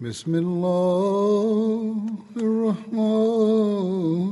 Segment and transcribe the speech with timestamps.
[0.00, 1.94] بسم الله
[2.44, 4.30] الرحمن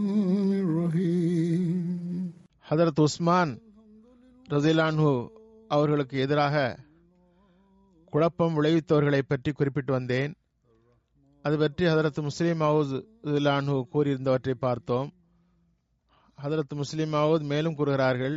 [0.64, 1.72] الرحيم
[2.66, 3.52] ஹதரத் உஸ்மான்
[4.48, 5.12] ரசிலான்ஹு
[5.70, 6.54] அவர்களுக்கு எதிராக
[8.12, 10.32] குழப்பம் விளைவித்தவர்களை பற்றி குறிப்பிட்டு வந்தேன்
[11.44, 12.94] அது பற்றி ஹதரத் முஸ்லீம் மவுத்
[13.28, 15.08] ரசிலான்ஹு கூறியிருந்தவற்றை பார்த்தோம்
[16.38, 18.36] ஹதரத் முஸ்லீம் மவுத் மேலும் கூறுகிறார்கள்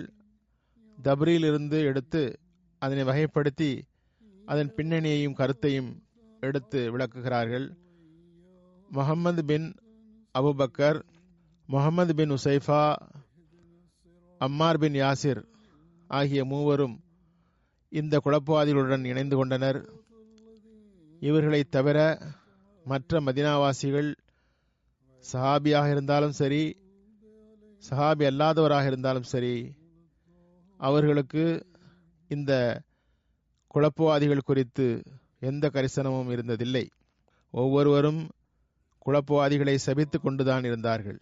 [0.97, 2.23] தப்ரியிலிருந்து எடுத்து
[2.81, 3.71] அதனை வகைப்படுத்தி
[4.43, 5.91] அதன் பின்னணியையும் கருத்தையும்
[6.40, 7.76] எடுத்து விளக்குகிறார்கள்.
[8.90, 9.74] Muhammad bin
[10.38, 11.02] Abu Bakr
[11.66, 12.96] Muhammad bin Usaifa
[14.38, 15.44] Ammar bin Yasir
[16.08, 17.00] ஆகிய மூவரும்
[17.88, 19.88] இந்த குழப்பவாதிகளுடன் இணைந்து கொண்டனர்.
[21.20, 22.18] இவர்களைத் தவிர
[22.84, 24.14] மற்ற மதினாவாசிகள்
[25.32, 26.76] சஹாபியாக இருந்தாலும் சரி
[27.90, 29.72] சஹாபி அல்லாதவராக இருந்தாலும் சரி
[30.76, 31.66] அவர்களுக்கு
[32.28, 32.80] இந்த
[33.74, 35.02] குழப்பவாதிகள் குறித்து
[35.40, 36.90] எந்த கரிசனமும் இருந்ததில்லை.
[37.50, 38.28] ஒவ்வொருவரும்
[39.06, 41.20] குழப்பவாதிகளை சபித்துக் கொண்டுதான் இருந்தார்கள்.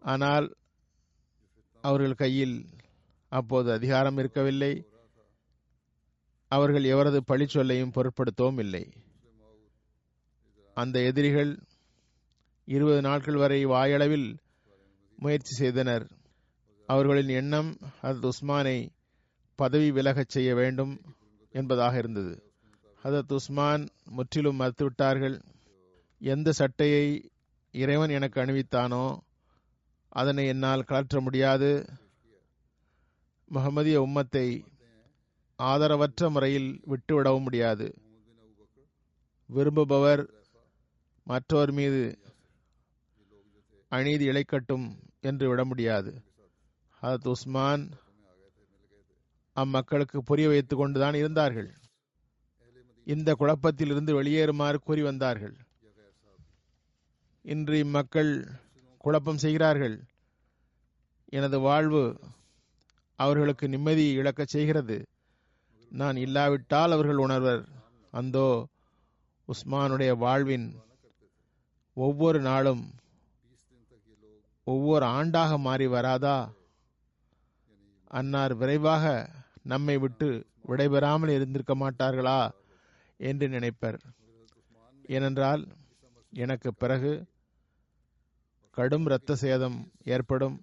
[0.00, 0.56] ஆனால்
[1.80, 2.66] அவர்கள் கையில்
[3.28, 4.84] அப்போது அதிகாரம் இருக்கவில்லை.
[6.48, 8.92] அவர்கள் எவரது பழிச்சொல்லையும் பொருட்படுத்தவும் இல்லை.
[10.74, 11.58] அந்த எதிரிகள்
[12.64, 14.38] இருபது நாட்கள் வரை வாயளவில்
[15.16, 16.10] முயற்சி செய்தனர்.
[16.86, 18.88] அவர்களின் எண்ணம் அது உஸ்மானை
[19.54, 21.00] பதவி விலகச் செய்ய வேண்டும்
[21.50, 22.49] என்பதாக இருந்தது.
[23.04, 25.42] ஹதரத் உஸ்மான் முற்றிலும் மறுத்துவிட்டார்கள்.
[26.18, 27.30] எந்த சட்டையை
[27.72, 29.18] இறைவன் எனக்கு அணிவித்தானோ
[30.08, 31.84] அதனை என்னால் கலற்ற முடியாது.
[33.50, 34.64] முகமதிய உம்மத்தை
[35.58, 37.94] ஆதரவற்ற முறையில் விட்டுவிடவும் முடியாது.
[39.48, 40.28] விரும்புபவர்
[41.24, 42.18] மற்றோர் மீது
[43.88, 44.86] அநீதி இழைக்கட்டும்
[45.20, 46.22] என்று விட முடியாது.
[47.02, 47.88] ஹதரத் உஸ்மான்
[49.56, 51.74] அம்மக்களுக்கு புரிய வைத்துக் கொண்டுதான் இருந்தார்கள்.
[53.06, 55.54] இந்த குழப்பத்தில் இருந்து வெளியேறுமாறு கூறி வந்தார்கள்.
[57.44, 58.32] இன்று இம்மக்கள்
[58.96, 59.96] குழப்பம் செய்கிறார்கள்.
[61.24, 62.18] எனது வாழ்வு
[63.16, 64.96] அவர்களுக்கு நிம்மதி இழக்கச் செய்கிறது.
[65.92, 67.62] நான் இல்லாவிட்டால் அவர்கள் உணர்வர்.
[68.12, 68.68] அந்தோ
[69.48, 70.66] உஸ்மானுடைய வாழ்வின்
[71.96, 72.94] ஒவ்வொரு நாளும்
[74.66, 76.38] ஒவ்வொரு ஆண்டாக மாறி வராதா?
[78.10, 79.04] அன்னார் விரைவாக
[79.62, 80.28] நம்மை விட்டு
[80.68, 82.40] விடைபெறாமல் இருந்திருக்க மாட்டார்களா?
[83.28, 83.98] என்று நினைப்பர்.
[85.06, 85.62] ஏனென்றால்
[86.32, 87.12] எனக்கு பிறகு
[88.76, 90.56] கடும் இரத்த சேதம் ஏற்படும்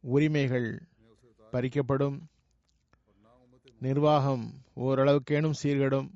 [0.00, 0.68] உரிமைகள்
[1.52, 2.18] பறிக்கப்படும்
[3.80, 4.44] நிர்வாகம்
[4.76, 6.08] ஓரளவுக்கேனும் சீர்கெடும்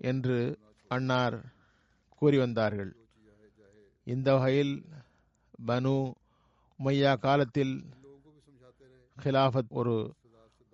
[0.00, 1.38] என்று அன்னார்
[2.18, 2.92] கூறி வந்தார்கள்.
[4.04, 4.74] இந்த வகையில்
[5.66, 5.94] பனு
[6.78, 7.74] மையா காலத்தில்
[9.22, 9.94] ஹிலாஃபத் ஒரு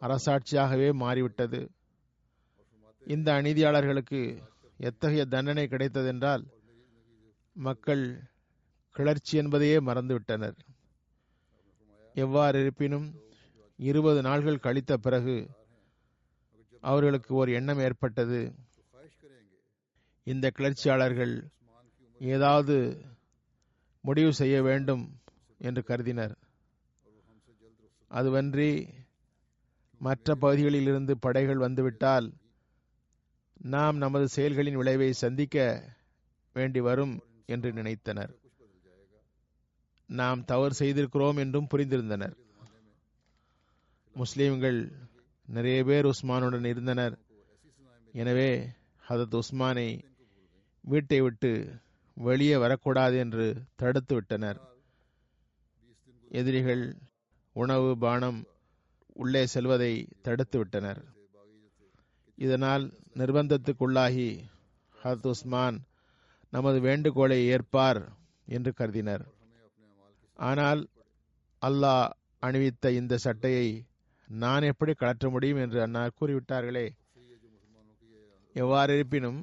[0.01, 1.61] அரசாட்சியாகவே மாறிவிட்டது.
[3.07, 4.43] இந்த அநீதியாளர்களுக்கு
[4.77, 6.45] எத்தகைய தண்டனை கிடைத்ததென்றால்
[7.53, 8.23] மக்கள்
[8.91, 10.57] கிளர்ச்சி என்பதையே மறந்துவிட்டனர்.
[12.15, 13.15] எவ்வாறு இருப்பினும்
[13.77, 15.51] இருபது நாள்கள் கழித்த பிறகு
[16.81, 18.53] அவர்களுக்கு ஒரு எண்ணம் ஏற்பட்டது.
[20.25, 21.51] இந்த கிளர்ச்சியாளர்கள்
[22.19, 23.03] ஏதாவது
[24.01, 25.21] முடிவு செய்ய வேண்டும்
[25.59, 26.39] என்று கருதினர்.
[28.11, 28.89] அதுவன்றி
[29.99, 32.33] மற்ற பகுதிகளில் இருந்து படைகள் வந்துவிட்டால்
[33.65, 35.85] நாம் நமது செயல்களின் விளைவை சந்திக்க
[36.53, 38.31] வேண்டி வரும் என்று நினைத்தனர்.
[40.07, 42.35] நாம் தவறு செய்திருக்கிறோம் என்றும் புரிந்திருந்தனர்.
[44.15, 44.93] முஸ்லிம்கள்
[45.45, 47.19] நிறைய பேர் உஸ்மானுடன் இருந்தனர்.
[48.13, 48.69] எனவே
[49.09, 50.05] ஹதத் உஸ்மானை
[50.81, 51.81] வீட்டை விட்டு
[52.15, 54.61] வெளியே வரக்கூடாது என்று தடுத்து விட்டனர்.
[56.29, 56.97] எதிரிகள்
[57.53, 58.47] உணவு பானம்
[59.13, 61.21] உள்ளே செல்வதை தடுத்து விட்டனர்.
[62.45, 62.85] இதனால்
[63.21, 64.29] நிர்பந்தத்துக்குள்ளாகி
[65.03, 65.79] ஹத் உஸ்மான்
[66.53, 68.01] நமது வேண்டுகோளை ஏற்பார்
[68.49, 69.25] என்று கருதினர்.
[70.39, 70.81] ஆனால்
[71.63, 72.09] அல்லாஹ்
[72.43, 73.69] அணிவித்த இந்த சட்டையை
[74.31, 76.87] நான் எப்படி கலற்ற முடியும் என்று அன்னார் கூறிவிட்டார்களே.
[78.57, 79.41] எவ்வாறு இருப்பினும்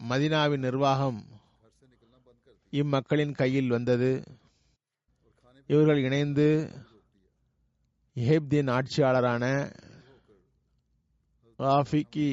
[0.00, 1.18] மதினாவின் நிர்வாகம்
[2.72, 4.10] இம்மக்களின் கையில் வந்தது.
[5.70, 6.48] இவர்கள் இணைந்து
[8.16, 9.44] இஹேப்தீன் ஆட்சியாளரான
[11.60, 12.28] ராஃபிகி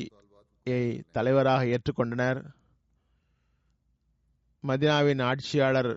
[1.11, 2.39] தலைவராக ஏற்றுக்கொண்டனர்.
[4.63, 5.91] மதினாவின் ஆட்சியாளர்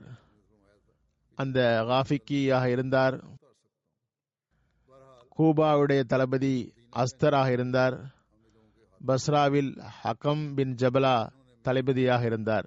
[1.38, 1.59] அந்த
[1.91, 3.17] காஃபிக்கியாக இருந்தார்.
[5.37, 6.55] கூபாவுடைய தளபதி
[6.97, 7.97] அஸ்தராக இருந்தார்.
[9.00, 9.73] பஸ்ராவில்
[10.03, 11.17] ஹக்கம் பின் ஜபலா
[11.62, 12.67] தளபதியாக இருந்தார்.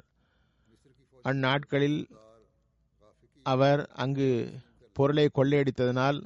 [1.23, 1.99] அந்நாட்களில்
[3.45, 4.29] அவர் அங்கு
[4.93, 6.19] பொருளை கொள்ளையடித்ததனால்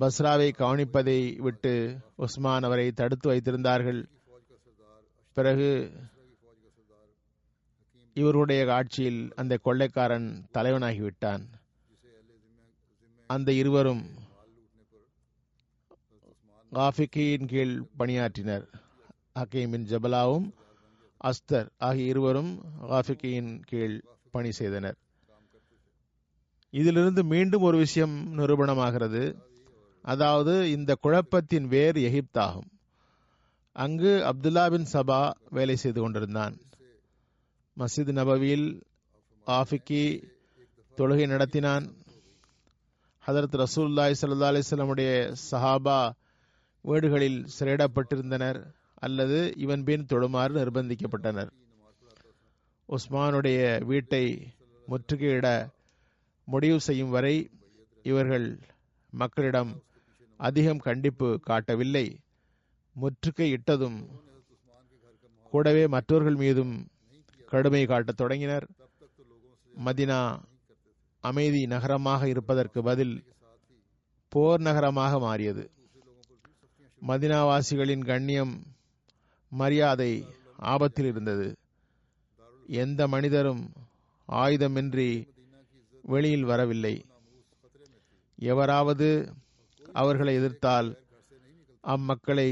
[0.00, 4.06] பஸ்ராவை கவனிப்பதை விட்டு உஸ்மான் அவரை தடுத்து வைத்திருந்தார்கள்.
[5.32, 5.92] பிறகு
[8.14, 11.46] இவருடைய ஆட்சியில் அந்த கொள்ளைக்காரன் தலைவனாகிவிட்டான்.
[13.26, 14.10] அந்த இருவரும்
[16.72, 18.66] காஃபிக்கியின் கீழ் பணியாற்றினர்.
[19.38, 20.50] ஹக்கீமின் ஜபலாவும்
[21.24, 24.00] அஸ்தர் ஆகிய இருவரும் காஃபிக்கியின் கீழ்
[24.30, 24.96] பணி செய்தனர்.
[26.70, 29.52] இதிலிருந்து மீண்டும் ஒரு விஷயம் நிரூபணமாகிறது.
[30.04, 32.70] அதாவது இந்த குழப்பத்தின் வேர் எகிப்தாகும்.
[33.72, 36.56] அங்கு அப்துல்லா பின் சபா வேலை செய்து கொண்டிருந்தான்.
[37.76, 38.82] மசித் நபவியில்
[39.46, 40.22] ஆஃபிக்கி
[40.96, 41.86] தொழுகை நடத்தினான்.
[43.26, 46.12] ஹதரத் ரசூல்லாய் சல்லா அலிஸ்லமுடைய சஹாபா
[46.82, 48.60] வீடுகளில் சிறையிடப்பட்டிருந்தனர்.
[48.94, 51.50] அல்லது இவன் பின் தொழுமாறு நிர்பந்திக்கப்பட்டனர்.
[52.88, 54.52] உஸ்மானுடைய வீட்டை
[54.88, 55.70] முற்றுகையிட
[56.44, 57.50] முடிவு செய்யும் வரை
[58.02, 58.58] இவர்கள்
[59.10, 59.82] மக்களிடம்
[60.36, 62.20] அதிகம் கண்டிப்பு காட்டவில்லை.
[62.92, 64.06] முற்றுகை இட்டதும்
[65.42, 66.88] கூடவே மற்றவர்கள் மீதும்
[67.50, 68.68] கடுமை காட்டத் தொடங்கினர்.
[69.84, 70.40] மதினா
[71.20, 73.24] அமைதி நகரமாக இருப்பதற்கு பதில்
[74.28, 75.70] போர் நகரமாக மாறியது.
[77.08, 78.62] மதினாவாசிகளின் கண்ணியம்
[79.48, 80.26] மரியாதை
[80.56, 81.56] ஆபத்தில் இருந்தது.
[82.66, 83.72] எந்த மனிதரும்
[84.28, 85.28] ஆயுதமின்றி
[86.02, 87.04] வெளியில் வரவில்லை.
[88.36, 89.32] எவராவது
[89.94, 90.88] அவர்களை எதிர்த்தால்
[91.84, 92.50] அம்மக்களை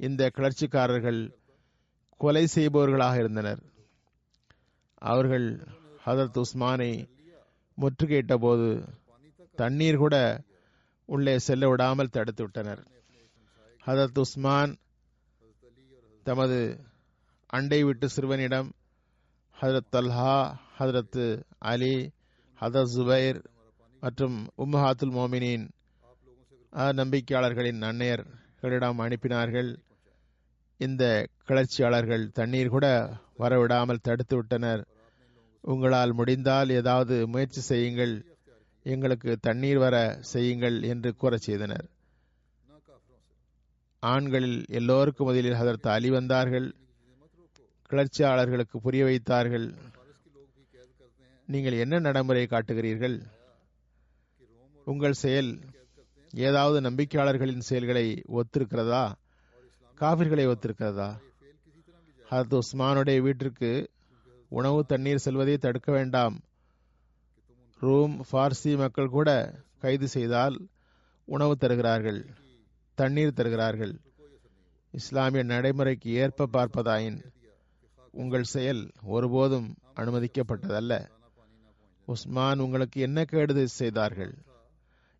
[0.00, 1.20] இந்த கிளர்ச்சிக்காரர்கள்
[2.20, 3.60] கொலை செய்பவர்களாக இருந்தனர்.
[5.02, 5.46] அவர்கள்
[6.06, 6.92] ஹதரத் உஸ்மானை
[7.78, 8.68] முற்றுகையிட்ட போது
[9.58, 10.16] தண்ணீர் கூட
[11.08, 12.82] உள்ளே செல்ல விடாமல் தடுத்து விட்டனர்.
[13.84, 14.72] ஹதரத் உஸ்மான்
[16.26, 16.58] தமது
[17.50, 18.68] அண்டை விட்டு சிறுவனிடம்
[19.56, 20.36] ஹதரத் தல்ஹா
[20.78, 21.22] ஹதரத்
[21.72, 21.94] அலி
[22.58, 23.38] ஹதரத் ஜுபைர்
[24.02, 25.66] மற்றும் உம்மஹாத்துல் மோமினின்
[26.76, 29.76] நம்பிக்கையாளர்களின் அன்னையர்களிடம் அனுப்பினார்கள்.
[30.76, 32.86] இந்த கிளர்ச்சியாளர்கள் தண்ணீர் கூட
[33.38, 34.86] வரவிடாமல் தடுத்து விட்டனர்
[35.60, 38.24] உங்களால் முடிந்தால் ஏதாவது முயற்சி செய்யுங்கள்.
[38.82, 41.86] எங்களுக்கு தண்ணீர் வர செய்யுங்கள் என்று கூறச் செய்தனர்.
[43.98, 46.74] ஆண்களில் எல்லோருக்கும் முதலில் ஹதரத் அலி வந்தார்கள்.
[47.90, 49.74] கிளர்ச்சியாளர்களுக்கு புரிய வைத்தார்கள்.
[51.46, 53.16] நீங்கள் என்ன நடைமுறை காட்டுகிறீர்கள்?
[54.84, 55.58] உங்கள் செயல்
[56.36, 59.12] ஏதாவது நம்பிக்கையாளர்களின் செயல்களை ஒத்திருக்கிறதா?
[60.00, 61.18] காபிர்களை ஒத்திருக்கிறதா?
[62.30, 63.90] ஹரத் உஸ்மானுடைய வீட்டிற்கு
[64.48, 66.40] உணவு தண்ணீர் செல்வதை தடுக்க வேண்டாம்.
[67.80, 70.68] ரூம் ஃபார்சி மக்கள் கூட கைது செய்தால்
[71.24, 72.26] உணவு தருகிறார்கள்
[72.94, 73.98] தண்ணீர் தருகிறார்கள்.
[74.90, 77.24] இஸ்லாமிய நடைமுறைக்கு ஏற்ப பார்ப்பதாயின்
[78.12, 81.08] உங்கள் செயல் ஒருபோதும் அனுமதிக்கப்பட்டதல்ல.
[82.06, 84.34] உஸ்மான் உங்களுக்கு என்ன கேடுது செய்தார்கள்?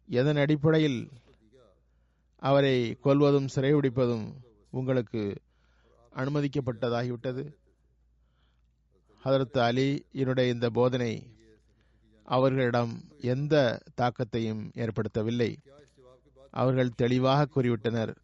[0.08, 1.10] எதன் அடிப்படையில்
[2.42, 4.26] அவரை கொல்வதும் சிறைபிடிப்பதும்
[4.70, 5.22] உங்களுக்கு
[6.12, 7.44] அனுமதிக்கப்பட்டதாகிவிட்டது?
[9.24, 11.12] ஹதரத் அலி என்னுடைய இந்த போதனை
[12.22, 13.54] அவர்களிடம் எந்த
[14.00, 15.50] தாக்கத்தையும் ஏற்படுத்தவில்லை.
[16.50, 18.14] அவர்கள் தெளிவாக கூறிவிட்டனர்.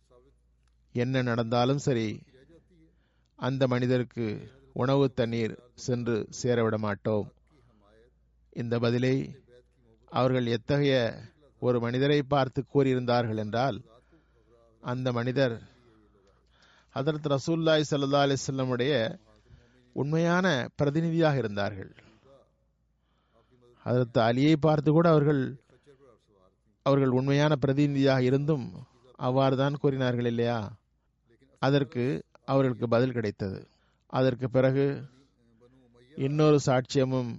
[0.95, 2.09] என்ன நடந்தாலும் சரி
[3.35, 4.27] அந்த மனிதருக்கு
[4.73, 7.33] உணவு தண்ணீர் சென்று சேரவிட மாட்டோம்
[8.53, 9.17] இந்த பதிலை
[10.12, 10.97] அவர்கள் எத்தகைய
[11.62, 13.78] ஒரு மனிதரை பார்த்து கூறியிருந்தார்கள் என்றால்
[14.83, 15.54] அந்த மனிதர்
[16.95, 18.92] ஹதரத் ரசூல்லாய் சல்லா செல்லமுடைய
[19.92, 21.92] உண்மையான பிரதிநிதியாக இருந்தார்கள்.
[23.87, 25.42] ஹதரத் அலியை பார்த்து கூட அவர்கள்
[26.87, 28.66] அவர்கள் உண்மையான பிரதிநிதியாக இருந்தும்
[29.16, 30.59] அவ்வாறு தான் கூறினார்கள் இல்லையா?
[31.62, 32.04] அதற்கு
[32.45, 33.59] அவர்களுக்கு பதில் கிடைத்தது.
[34.07, 34.87] அதற்கு பிறகு
[36.16, 37.31] இன்னொரு சாட்சியமும்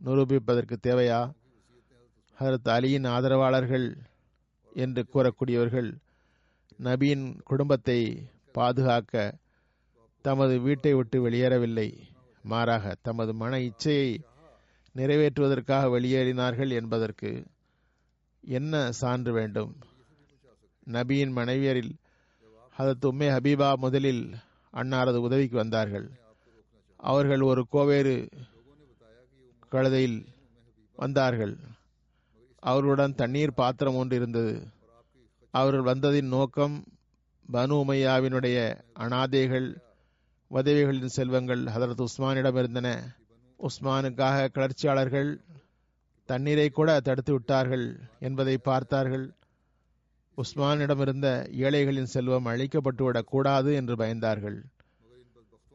[0.00, 1.20] நிரூபிப்பதற்கு தேவையா?
[2.40, 3.86] ஹரத் அலியின் ஆதரவாளர்கள்
[4.72, 5.88] என்று கூறக்கூடியவர்கள்
[6.82, 9.14] நபியின் குடும்பத்தை பாதுகாக்க
[10.24, 11.88] தமது வீட்டை விட்டு வெளியேறவில்லை.
[12.42, 14.10] மாறாக தமது மன இச்சையை
[14.96, 17.30] நிறைவேற்றுவதற்காக வெளியேறினார்கள் என்பதற்கு
[18.40, 19.72] என்ன சான்று வேண்டும்?
[20.86, 21.92] நபியின் மனைவியரில்
[22.78, 24.24] ஹதத் உம்மே ஹபீபா முதலில்
[24.74, 26.10] அன்னாரது உதவிக்கு வந்தார்கள்.
[26.96, 28.28] அவர்கள் ஒரு கோவேறு
[29.72, 30.18] கழுதையில்
[30.98, 31.54] வந்தார்கள்.
[32.60, 34.66] அவர்களுடன் தண்ணீர் பாத்திரம் ஒன்று இருந்தது.
[35.50, 36.84] அவர்கள் வந்ததின் நோக்கம்
[37.52, 39.80] பனு உமையாவினுடைய அனாதைகள்
[40.48, 43.16] உதவிகளின் செல்வங்கள் ஹதரத் உஸ்மானிடம் இருந்தன.
[43.58, 45.40] உஸ்மானுக்காக கிளர்ச்சியாளர்கள்
[46.24, 49.32] தண்ணீரை கூட தடுத்து விட்டார்கள் என்பதை பார்த்தார்கள்.
[50.36, 54.62] உஸ்மானிடமிருந்த ஏழைகளின் செல்வம் அழிக்கப்பட்டுவிடக் கூடாது என்று பயந்தார்கள்.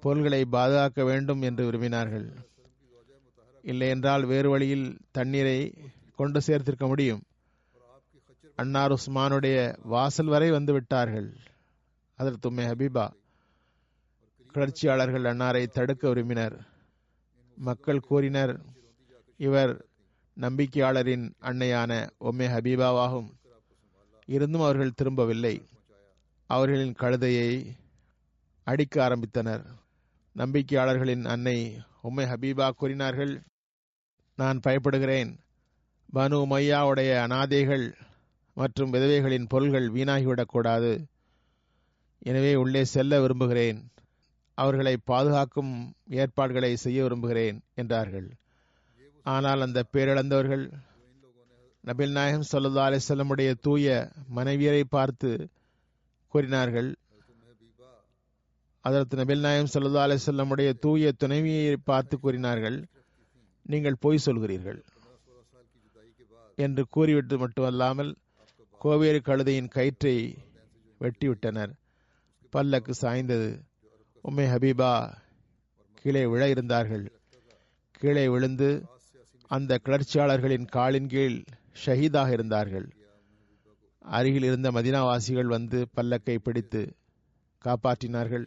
[0.02, 2.36] பொருள்களை பாதுகாக்க வேண்டும் என்று விரும்பினார்கள்.
[3.62, 5.74] இல்லை என்றால் வேறு வழியில் தண்ணீரை
[6.16, 7.22] கொண்டு சேர்த்திருக்க முடியும்.
[8.56, 11.38] அன்னார் உஸ்மானுடைய வாசல் வரை வந்து விட்டார்கள்.
[12.16, 13.12] அதில் தும்மே ஹபீபா
[14.54, 16.68] கிளர்ச்சியாளர்கள் அன்னாரை தடுக்க விரும்பினர்.
[17.56, 18.62] மக்கள் கூறினர்
[19.38, 19.86] இவர்
[20.40, 23.30] நம்பிக்கையாளரின் அன்னையான ஒம்மே ஹபீபாவாகும்.
[24.26, 25.68] இருந்தும் அவர்கள் திரும்பவில்லை.
[26.48, 27.76] அவர்களின் கழுதையை
[28.64, 29.66] அடிக்க ஆரம்பித்தனர்.
[30.36, 33.42] நம்பிக்கையாளர்களின் அன்னை உம்மை ஹபீபா கூறினார்கள்
[34.36, 35.45] நான் பயப்படுகிறேன்.
[36.16, 37.86] பனு மையாவுடைய அனாதைகள்
[38.58, 40.92] மற்றும் விதவைகளின் பொருள்கள் வீணாகிவிடக்கூடாது.
[42.30, 43.80] எனவே உள்ளே செல்ல விரும்புகிறேன்.
[44.58, 45.74] அவர்களை பாதுகாக்கும்
[46.22, 48.28] ஏற்பாடுகளை செய்ய விரும்புகிறேன் என்றார்கள்.
[49.26, 50.66] ஆனால் அந்த பேரிழந்தவர்கள்
[51.84, 53.86] நபில் நாயகம் சல்லா அலிசல்லமுடைய தூய
[54.38, 55.32] மனைவியரை பார்த்து
[56.34, 56.90] கூறினார்கள்
[58.86, 62.78] அதற்கு நபில் நாயம் சல்லா அலிசல்லமுடைய தூய துணைவியை பார்த்து கூறினார்கள்
[63.72, 64.80] நீங்கள் பொய் சொல்கிறீர்கள்.
[66.56, 68.16] என்று கூறிவிட்டு மட்டுமல்லாமல்
[68.82, 70.38] கோவேறு கழுதையின் கயிற்றை
[71.02, 71.72] வெட்டிவிட்டனர்.
[72.50, 73.50] பல்லக்கு சாய்ந்தது.
[74.22, 75.14] உம்மை ஹபீபா
[75.94, 77.12] கீழே விழ இருந்தார்கள்.
[77.92, 78.86] கீழே விழுந்து
[79.48, 81.44] அந்த கிளர்ச்சியாளர்களின் காலின் கீழ்
[81.86, 82.88] ஷஹீதாக இருந்தார்கள்.
[84.00, 86.82] அருகில் இருந்த மதினாவாசிகள் வந்து பல்லக்கை பிடித்து
[87.66, 88.46] காப்பாற்றினார்கள்.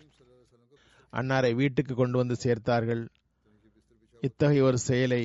[1.13, 3.09] அன்னாரை வீட்டுக்கு கொண்டு வந்து சேர்த்தார்கள்.
[4.21, 5.25] இத்தகைய ஒரு செயலை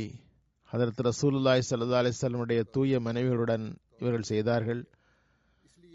[0.74, 3.66] அதற்கு ரசூலுல்லாய் சல்லா அலிஸ்லமுடைய தூய மனைவிகளுடன்
[4.00, 4.82] இவர்கள் செய்தார்கள்.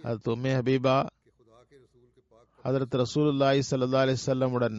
[0.02, 0.96] அது உம்மே ஹபீபா
[2.64, 4.78] அதற்கு ரசூலுல்லாய் சல்லா அலிசல்லமுடன்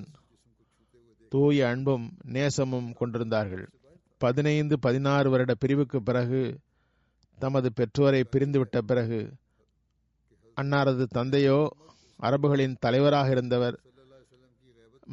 [1.32, 3.66] தூய அன்பும் நேசமும் கொண்டிருந்தார்கள்.
[4.22, 6.42] பதினைந்து பதினாறு வருட பிரிவுக்கு பிறகு
[7.38, 9.20] தமது பெற்றோரை பிரிந்துவிட்ட பிறகு
[10.58, 11.60] அன்னாரது தந்தையோ
[12.20, 13.76] அரபுகளின் தலைவராக இருந்தவர்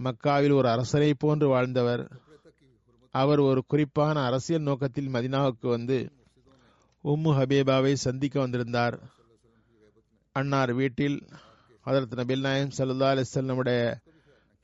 [0.04, 2.02] மக்காவில் ஒரு அரசரை போன்று வாழ்ந்தவர்
[3.20, 5.98] அவர் ஒரு குறிப்பான அரசியல் நோக்கத்தில் மதினாவுக்கு வந்து
[7.04, 8.96] உம்மு ஹபீபாவை சந்திக்க வந்திருந்தார்.
[10.36, 11.18] அன்னார் வீட்டில்
[11.86, 13.80] அதற்கு நபில் நாயம் சல்லா அலிசல்லமுடைய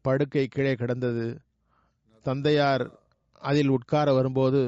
[0.05, 1.27] படுக்கை கீழே கிடந்தது.
[2.27, 2.85] தந்தையார்
[3.43, 4.63] அதில் உட்கார வரும்போது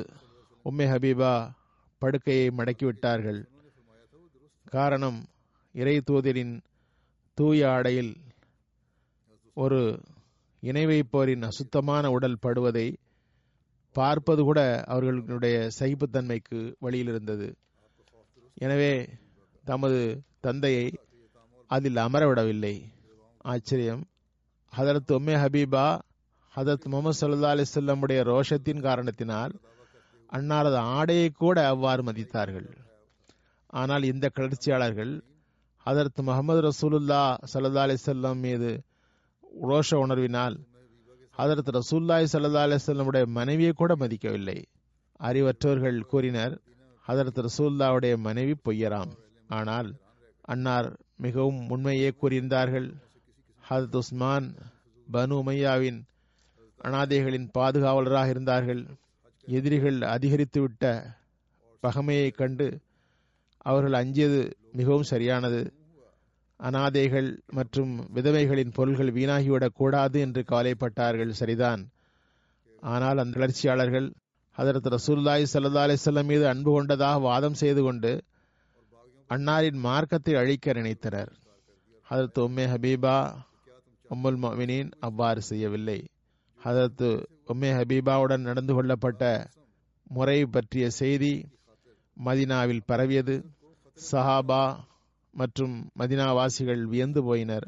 [0.65, 1.35] உம்மை ஹபீபா
[2.03, 3.41] படுக்கையை மடக்கிவிட்டார்கள்
[4.71, 5.19] காரணம்
[5.75, 6.55] இறை தூதரின்
[7.39, 8.13] தூய ஆடையில்
[9.57, 9.81] ஒரு
[10.63, 12.87] இணை வைப்போரின் அசுத்தமான உடல் படுவதை
[13.95, 17.49] பார்ப்பது கூட அவர்களுடைய சகிப்புத்தன்மைக்கு வழியில் இருந்தது.
[18.55, 18.93] எனவே
[19.65, 19.99] தமது
[20.41, 20.87] தந்தையை
[21.71, 22.75] அதில் அமரவிடவில்லை.
[23.45, 24.03] ஆச்சரியம்.
[24.73, 25.87] ஹதரத் உம்மே ஹபீபா
[26.55, 29.53] ஹதரத் முகமது சல்லா அலிசல்லமுடைய ரோஷத்தின் காரணத்தினால்
[30.33, 32.69] அன்னாரது ஆடையை கூட அவ்வாறு மதித்தார்கள்.
[33.73, 35.13] ஆனால் இந்த கிளர்ச்சியாளர்கள்
[35.87, 37.23] ஹதரத் முகமது ரசூலுல்லா
[37.53, 38.71] சல்லா அலிசல்லாம் மீது
[39.63, 40.57] ரோஷ உணர்வினால்
[41.39, 44.65] ஹதரத் ரசூல்லாய் சல்லா அலிஸ்லமுடைய மனைவியை கூட மதிக்கவில்லை.
[45.21, 46.61] அறிவற்றவர்கள் கூறினர்
[47.09, 49.11] ஹதரத் ரசூல்லாவுடைய மனைவி பொய்யராம்.
[49.49, 49.95] ஆனால்
[50.41, 52.93] அன்னார் மிகவும் உண்மையே கூறியிருந்தார்கள்.
[53.71, 54.55] ஹதரத் உஸ்மான்
[55.13, 56.03] பனு உமையாவின்
[56.85, 58.87] அனாதைகளின் பாதுகாவலராக இருந்தார்கள்.
[59.47, 61.05] எதிரிகள் அதிகரித்துவிட்ட
[61.83, 62.81] பகமையை கண்டு
[63.57, 65.73] அவர்கள் அஞ்சியது மிகவும் சரியானது.
[66.65, 71.33] அனாதைகள் மற்றும் விதவைகளின் பொருள்கள் வீணாகிவிடக் கூடாது என்று கவலைப்பட்டார்கள்.
[71.41, 71.83] சரிதான்.
[72.81, 74.07] ஆனால் அந்த கிளர்ச்சியாளர்கள்
[74.59, 78.13] அதற்கு ரசூல்லாய் சல்லா அலிசல்லம் மீது அன்பு கொண்டதாக வாதம் செய்து கொண்டு
[79.31, 81.31] அன்னாரின் மார்க்கத்தை அழிக்க நினைத்தனர்.
[82.09, 83.17] அதற்கு உம்மே ஹபீபா
[84.11, 85.99] உம்முல் மமினின் அவ்வாறு செய்யவில்லை.
[86.61, 87.09] அதற்கு
[87.49, 89.23] உம்மே ஹபீபாவுடன் நடந்து கொள்ளப்பட்ட
[90.09, 91.33] முறை பற்றிய செய்தி
[92.25, 93.37] மதினாவில் பரவியது.
[94.13, 94.63] சஹாபா
[95.35, 97.67] மற்றும் மதினாவாசிகள் வியந்து போயினர்.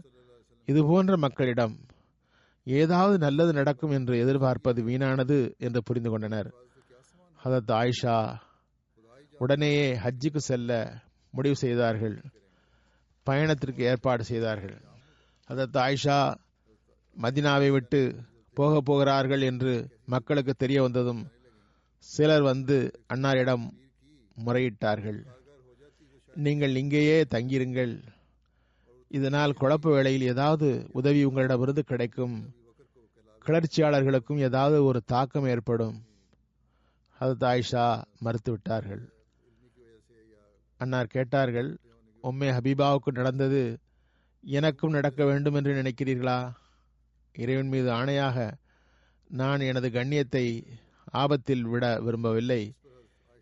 [0.64, 1.78] இதுபோன்ற மக்களிடம்
[2.64, 6.54] ஏதாவது நல்லது நடக்கும் என்று எதிர்பார்ப்பது வீணானது என்று புரிந்து கொண்டனர்.
[7.44, 8.36] ஹதத் ஆயிஷா
[9.38, 12.22] உடனேயே ஹஜ்ஜுக்கு செல்ல முடிவு செய்தார்கள்.
[13.22, 14.76] பயணத்திற்கு ஏற்பாடு செய்தார்கள்.
[15.48, 16.34] ஹதத் ஆயிஷா
[17.22, 18.14] மதினாவை விட்டு
[18.54, 21.26] போக போகிறார்கள் என்று மக்களுக்கு தெரிய வந்ததும்
[21.98, 23.70] சிலர் வந்து அன்னாரிடம்
[24.46, 25.35] முறையிட்டார்கள்.
[26.44, 27.92] நீங்கள் இங்கேயே தங்கியிருங்கள்.
[29.10, 32.54] இதனால் குழப்ப வேளையில் ஏதாவது உதவி உங்களிடமிருந்து கிடைக்கும்.
[33.46, 35.96] கிளர்ச்சியாளர்களுக்கும் ஏதாவது ஒரு தாக்கம் ஏற்படும்.
[37.18, 39.04] அது தாய்ஷா மறுத்துவிட்டார்கள்.
[40.80, 41.70] அன்னார் கேட்டார்கள்
[42.22, 43.78] உம்மே ஹபீபாவுக்கு நடந்தது
[44.44, 46.38] எனக்கும் நடக்க வேண்டும் என்று நினைக்கிறீர்களா?
[47.34, 48.52] இறைவன் மீது ஆணையாக
[49.30, 50.46] நான் எனது கண்ணியத்தை
[51.04, 52.62] ஆபத்தில் விட விரும்பவில்லை.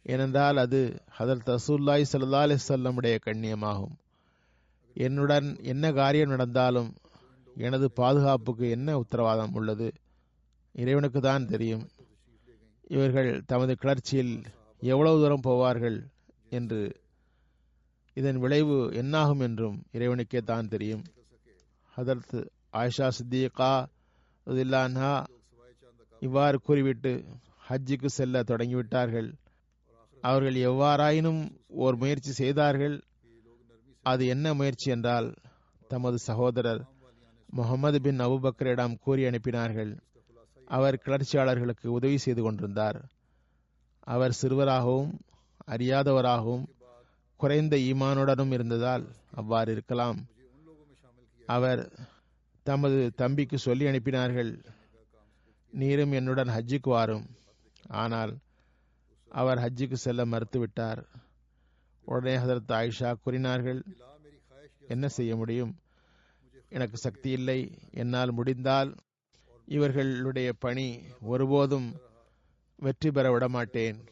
[0.06, 3.94] ஏனென்றால் அது ஹதரத் ரசூல்லாய் சல்லா அலிசல்லமுடைய கண்ணியமாகும்.
[4.96, 6.90] என்னுடன் என்ன காரியம் நடந்தாலும்
[7.56, 9.92] எனது பாதுகாப்புக்கு என்ன உத்தரவாதம் உள்ளது?
[10.72, 11.88] இறைவனுக்கு தான் தெரியும்.
[12.88, 14.42] இவர்கள் தமது கிளர்ச்சியில்
[14.82, 15.98] எவ்வளவு தூரம் போவார்கள்
[16.50, 16.80] என்று.
[18.14, 21.04] இதன் விளைவு என்னாகும் என்றும் இறைவனுக்கே தான் தெரியும்.
[21.96, 23.72] ஹதரத் ஆயிஷா சித்திகா
[24.46, 25.14] இல்லான்ஹா
[26.22, 27.24] இவ்வாறு கூறிவிட்டு
[27.68, 29.30] ஹஜ்ஜுக்கு செல்ல தொடங்கிவிட்டார்கள்.
[30.24, 31.40] அவர்கள் எவ்வாறாயினும்
[31.84, 32.96] ஓர் முயற்சி செய்தார்கள்.
[34.06, 35.28] அது என்ன முயற்சி என்றால்
[35.90, 36.82] தமது சகோதரர்
[37.48, 39.92] முகமது பின் அபுபக்கரிடம் கூறி அனுப்பினார்கள்.
[40.68, 42.98] அவர் கிளர்ச்சியாளர்களுக்கு உதவி செய்து கொண்டிருந்தார்.
[44.14, 45.12] அவர் சிறுவராகவும்
[45.74, 46.64] அறியாதவராகவும்
[47.40, 49.04] குறைந்த ஈமானுடனும் இருந்ததால்
[49.40, 50.18] அவ்வாறு இருக்கலாம்.
[51.48, 51.82] அவர்
[52.66, 54.50] தமது தம்பிக்கு சொல்லி அனுப்பினார்கள்
[55.72, 57.26] நீரும் என்னுடன் ஹஜ்ஜுக்கு வாரும்.
[58.02, 58.32] ஆனால்
[59.34, 61.04] அவர் ஹஜ்ஜுக்கு செல்ல மறுத்துவிட்டார்.
[62.04, 63.84] உடனே ஹதரத் ஆயிஷா கூறினார்கள்
[64.88, 65.78] என்ன செய்ய முடியும்?
[66.68, 67.78] எனக்கு சக்தி இல்லை.
[67.90, 68.94] என்னால் முடிந்தால்
[69.66, 71.96] இவர்களுடைய பணி ஒருபோதும்
[72.76, 74.04] வெற்றி பெற விடமாட்டேன்.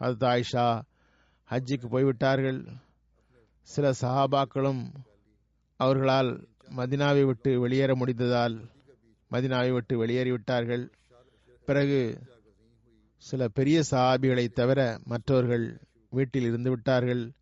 [0.00, 0.82] ஹதரத் ஆயிஷா
[1.50, 2.64] ஹஜ்ஜுக்கு போய்விட்டார்கள்.
[3.62, 4.94] சில சஹாபாக்களும்
[5.76, 8.68] அவர்களால் மதினாவை விட்டு வெளியேற முடிந்ததால்
[9.30, 10.90] மதினாவை விட்டு வெளியேறிவிட்டார்கள்.
[11.64, 12.18] பிறகு
[13.18, 15.80] சில பெரிய சஹாபிகளை தவிர மற்றவர்கள்
[16.10, 17.32] வீட்டில் இருந்து விட்டார்கள்.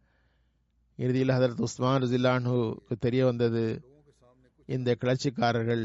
[0.97, 3.83] இறுதியில் ஹதரத் உஸ்மான் ருசில்லான்ஹுக்கு தெரிய வந்தது
[4.66, 5.85] இந்த கிளர்ச்சிக்காரர்கள்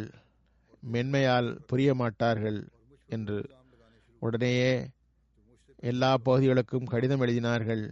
[0.91, 2.59] மென்மையால் புரிய மாட்டார்கள்
[3.07, 3.49] என்று.
[4.19, 4.89] உடனேயே
[5.79, 7.83] எல்லா பகுதிகளுக்கும் கடிதம் எழுதினார்கள்.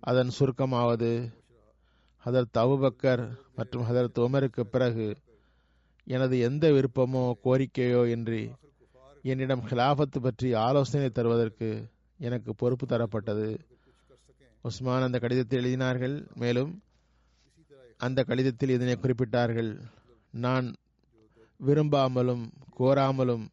[0.00, 1.10] அதன் சுருக்கமாவது
[2.24, 3.22] ஹதரத் அபுபக்கர்
[3.56, 5.16] மற்றும் ஹதரத் உமருக்கு பிறகு
[6.04, 8.42] எனது எந்த விருப்பமோ கோரிக்கையோ இன்றி
[9.22, 13.58] என்னிடம் ஹிலாஃபத்து பற்றி ஆலோசனை தருவதற்கு எனக்கு பொறுப்பு தரப்பட்டது.
[14.62, 16.82] உஸ்மான் அந்த கடிதத்தில் எழுதினார்கள் மேலும்
[17.96, 19.80] அந்த கடிதத்தில் இதனை குறிப்பிட்டார்கள்.
[20.30, 20.74] நான்
[21.66, 23.46] விரும்பாமலும் கோராமலும்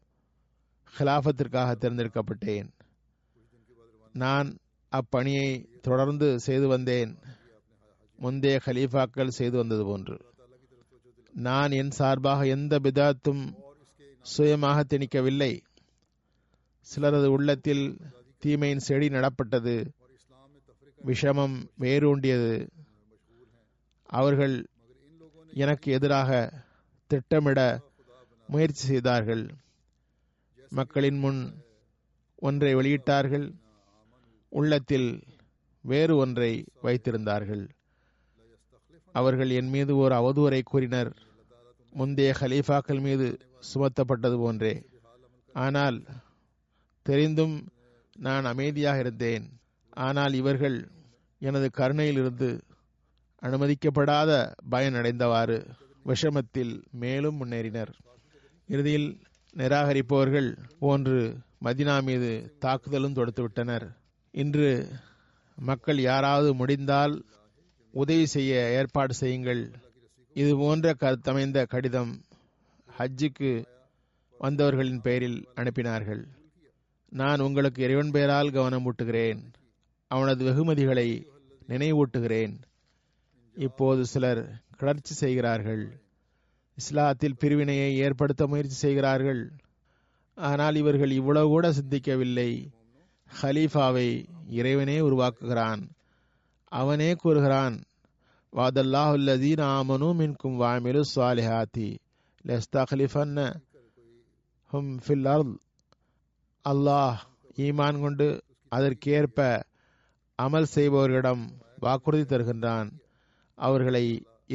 [0.98, 2.68] ஹிலாஃபத்திற்காக தேர்ந்தெடுக்கப்பட்டேன்.
[4.12, 4.56] நான்
[4.92, 7.18] அப்பணியை தொடர்ந்து செய்து வந்தேன்.
[8.16, 10.20] முந்தைய ஹலீஃபாக்கள் செய்து வந்தது போன்று.
[11.32, 13.54] நான் என் சார்பாக எந்த பிதாத்தும்
[14.28, 15.62] சுயமாக திணிக்கவில்லை.
[16.94, 17.96] சிலரது உள்ளத்தில்
[18.38, 19.90] தீமையின் செடி நடப்பட்டது.
[21.04, 22.68] விஷமம் வேரூண்டியது.
[24.06, 24.66] அவர்கள்
[25.54, 26.52] எனக்கு எதிராக
[27.06, 27.80] திட்டமிட
[28.48, 29.54] முயற்சி செய்தார்கள்.
[30.68, 31.62] மக்களின் முன்
[32.36, 33.54] ஒன்றை வெளியிட்டார்கள்.
[34.48, 35.22] உள்ளத்தில்
[35.80, 37.68] வேறு ஒன்றை வைத்திருந்தார்கள்.
[39.12, 41.16] அவர்கள் என் மீது ஒரு அவதூறை கூறினர்.
[41.90, 44.86] முந்தைய ஹலீஃபாக்கள் மீது சுமத்தப்பட்டது போன்றே.
[45.52, 45.98] ஆனால்
[47.02, 47.56] தெரிந்தும்
[48.16, 49.44] நான் அமைதியாக இருந்தேன்.
[49.90, 50.90] ஆனால் இவர்கள்
[51.38, 52.60] எனது கருணையிலிருந்து
[53.42, 54.30] அனுமதிக்கப்படாத
[54.70, 55.58] பயனடைந்தவாறு
[56.04, 57.92] விஷமத்தில் மேலும் முன்னேறினர்.
[58.66, 59.08] இறுதியில்
[59.56, 61.20] நிராகரிப்பவர்கள் போன்று
[61.64, 63.86] மதினா மீது தாக்குதலும் தொடுத்துவிட்டனர்.
[64.30, 64.70] இன்று
[65.58, 67.14] மக்கள் யாராவது முடிந்தால்
[67.94, 69.62] உதவி செய்ய ஏற்பாடு செய்யுங்கள்.
[70.32, 72.12] இது போன்ற கருத்தமைந்த கடிதம்
[72.98, 73.64] ஹஜ்ஜுக்கு
[74.38, 76.24] வந்தவர்களின் பெயரில் அனுப்பினார்கள்.
[77.08, 79.42] நான் உங்களுக்கு இறைவன் பெயரால் கவனம் ஊட்டுகிறேன்.
[80.06, 81.26] அவனது வெகுமதிகளை
[81.68, 82.54] நினைவூட்டுகிறேன்.
[83.54, 86.00] இப்போது சிலர் கிளர்ச்சி செய்கிறார்கள்.
[86.78, 89.52] இஸ்லாத்தில் பிரிவினையை ஏற்படுத்த முயற்சி செய்கிறார்கள்.
[90.34, 92.66] ஆனால் இவர்கள் இவ்வளவு கூட சிந்திக்கவில்லை.
[93.42, 95.90] ஹலீஃபாவை இறைவனே உருவாக்குகிறான்.
[96.64, 97.82] அவனே கூறுகிறான்
[98.56, 101.98] வாதல்லாஹுல்லதீன் ஆமனு மின்கும் வாமிலு சுவாலிஹாத்தி
[102.48, 103.38] லெஸ்தக்லிஃபன்ன
[104.72, 105.54] ஹும் ஃபில் அர்த்
[106.64, 107.18] அல்லாஹ்
[107.66, 108.28] ஈமான் கொண்டு
[108.72, 109.38] அதற்கேற்ப
[110.38, 111.42] அமல் செய்பவர்களிடம்
[111.84, 112.88] வாக்குறுதி தருகின்றான்.
[113.58, 114.04] அவர்களை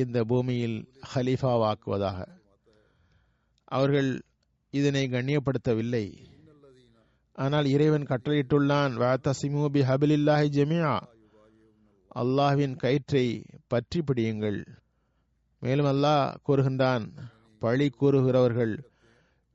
[0.01, 0.77] இந்த பூமியில்
[1.11, 2.19] ஹலீஃபாவாக்குவதாக
[3.75, 4.09] அவர்கள்
[4.73, 6.05] இதனை கண்ணியப்படுத்தவில்லை.
[7.43, 10.93] ஆனால் இறைவன் கட்டளையிட்டுள்ளான் வாத்தசிமு பி ஹபிலில்லாஹி ஜெமியா
[12.21, 13.27] அல்லாஹ்வின் கயிற்றை
[13.73, 14.59] பற்றி பிடியுங்கள்.
[15.61, 17.05] மேலும் அல்லாஹ் கூறுகின்றான்
[17.63, 18.73] பழி கூறுகிறவர்கள்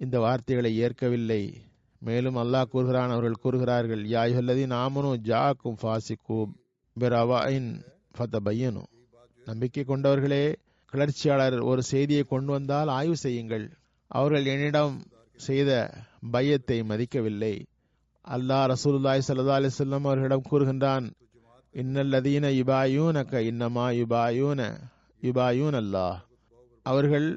[0.00, 1.42] இந்த வார்த்தைகளை ஏற்கவில்லை.
[2.02, 6.52] மேலும் அல்லாஹ் கூறுகிறான் அவர்கள் கூறுகிறார்கள் யாயுல்லதி நாமனு ஜாக்கும் ஃபாசிக்கும்
[6.96, 7.70] பிரவாயின்
[8.16, 8.82] ஃபதபையனு.
[9.46, 10.44] நம்பிக்கை கொண்டவர்களே
[10.92, 13.66] கிளர்ச்சியாளர் ஒரு செய்தியை கொண்டு வந்தால் ஆய்வு செய்யுங்கள்.
[14.10, 14.94] அவர்கள் என்னிடம்
[15.40, 15.70] செய்த
[16.34, 17.54] பையத்தை மதிக்கவில்லை.
[18.24, 21.06] அல்லாஹ் ரசூலுல்லாய் சல்லா அலிசல்லம் அவர்களிடம் கூறுகின்றான்
[21.74, 24.60] இன்னல்லதீன யுபாயூனக்க இன்னமா யுபாயூன
[25.22, 26.16] யுபாயூன் அல்லாஹ்
[26.86, 27.28] அவர்கள்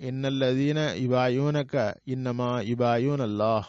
[0.00, 3.62] இன்னல்லதீன இபாயூனக்க இன்னமா இபாயூன் அல்லாஹ்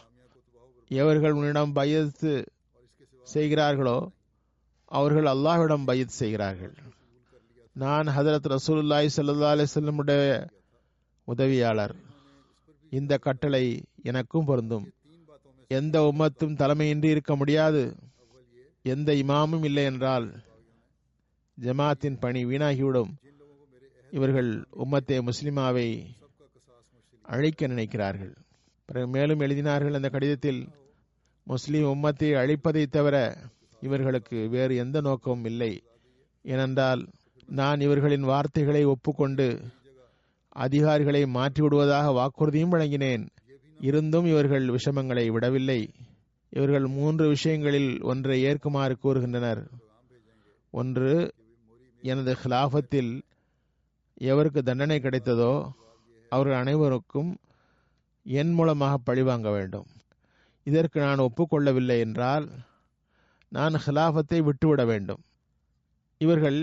[0.88, 2.46] எவர்கள் உன்னிடம் பயத்து
[3.22, 4.10] செய்கிறார்களோ
[4.84, 6.72] அவர்கள் அல்லாஹ்விடம் பயத் செய்கிறார்கள்.
[7.72, 10.48] நான் ஹதரத் ரசூலுல்லாய் சல்லா அலைஹி வஸல்லமுடைய
[11.24, 11.94] உதவியாளர்.
[12.90, 14.92] இந்த கட்டளை எனக்கும் பொருந்தும்.
[15.68, 17.94] எந்த உம்மத்தும் தலைமையின்றி இருக்க முடியாது.
[18.82, 20.42] எந்த இமாமும் இல்லை என்றால்
[21.60, 23.10] ஜமாத்தின் பணி வீணாகிவிடும்.
[24.10, 26.06] இவர்கள் உம்மத்தே முஸ்லிமாவை
[27.30, 28.34] அழிக்க நினைக்கிறார்கள்.
[28.84, 30.68] பிறகு மேலும் எழுதினார்கள் அந்த கடிதத்தில்
[31.44, 33.36] முஸ்லிம் உம்மத்தை அழிப்பதை தவிர
[33.80, 35.82] இவர்களுக்கு வேறு எந்த நோக்கமும் இல்லை.
[36.42, 37.02] ஏனென்றால்
[37.46, 39.60] நான் இவர்களின் வார்த்தைகளை ஒப்புக்கொண்டு
[40.48, 43.28] அதிகாரிகளை மாற்றிவிடுவதாக வாக்குறுதியும் வழங்கினேன்.
[43.80, 45.80] இருந்தும் இவர்கள் விஷமங்களை விடவில்லை.
[46.50, 49.62] இவர்கள் மூன்று விஷயங்களில் ஒன்றை ஏற்குமாறு கூறுகின்றனர்.
[50.70, 51.34] ஒன்று
[52.02, 53.12] எனது ஹிலாஃபத்தில்
[54.20, 55.54] எவருக்கு தண்டனை கிடைத்ததோ
[56.34, 57.30] அவர்கள் அனைவருக்கும்
[58.26, 59.88] என் மூலமாக பழிவாங்க வேண்டும்.
[60.66, 62.46] இதற்கு நான் ஒப்புக்கொள்ளவில்லை என்றால்
[63.52, 65.22] நான் ஹிலாஃபத்தை விட்டுவிட வேண்டும்.
[66.20, 66.58] இவர்கள்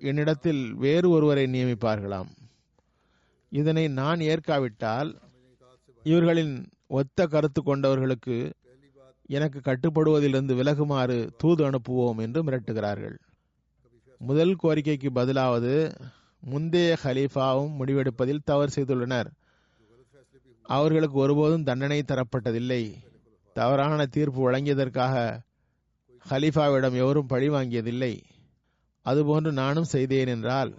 [0.00, 2.30] என்னிடத்தில் வேறு ஒருவரை நியமிப்பார்களாம்.
[3.52, 5.10] இதனை நான் ஏற்காவிட்டால்
[6.04, 6.54] இவர்களின்
[6.98, 8.36] ஒத்த கருத்து கொண்டவர்களுக்கு
[9.36, 13.16] எனக்கு கட்டுப்படுவதிலிருந்து விலகுமாறு தூது அனுப்புவோம் என்று மிரட்டுகிறார்கள்.
[14.20, 15.74] முதல் கோரிக்கைக்கு பதிலாவது
[16.42, 19.28] முந்தைய ஹலீஃபாவும் முடிவெடுப்பதில் தவறு செய்துள்ளனர்.
[20.62, 22.82] அவர்களுக்கு ஒருபோதும் தண்டனை தரப்பட்டதில்லை.
[23.56, 25.14] தவறான தீர்ப்பு வழங்கியதற்காக
[26.30, 28.12] ஹலீஃபாவிடம் எவரும் பழி வாங்கியதில்லை.
[29.06, 30.74] அதுபோன்று நானும் செய்தேன் என்றால்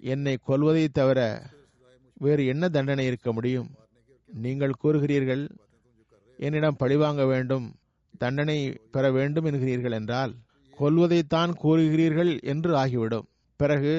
[0.00, 1.20] என்னை கொல்வதை தவிர
[2.14, 3.70] வேறு என்ன தண்டனை இருக்க முடியும்?
[4.30, 5.48] நீங்கள் கூறுகிறீர்கள்
[6.38, 7.74] என்னிடம் பழிவாங்க வேண்டும்
[8.18, 8.58] தண்டனை
[8.90, 10.34] பெற வேண்டும் என்கிறீர்கள் என்றால்
[10.78, 13.26] கொல்வதைத்தான் கூறுகிறீர்கள் என்று ஆகிவிடும்.
[13.56, 13.94] பிறகு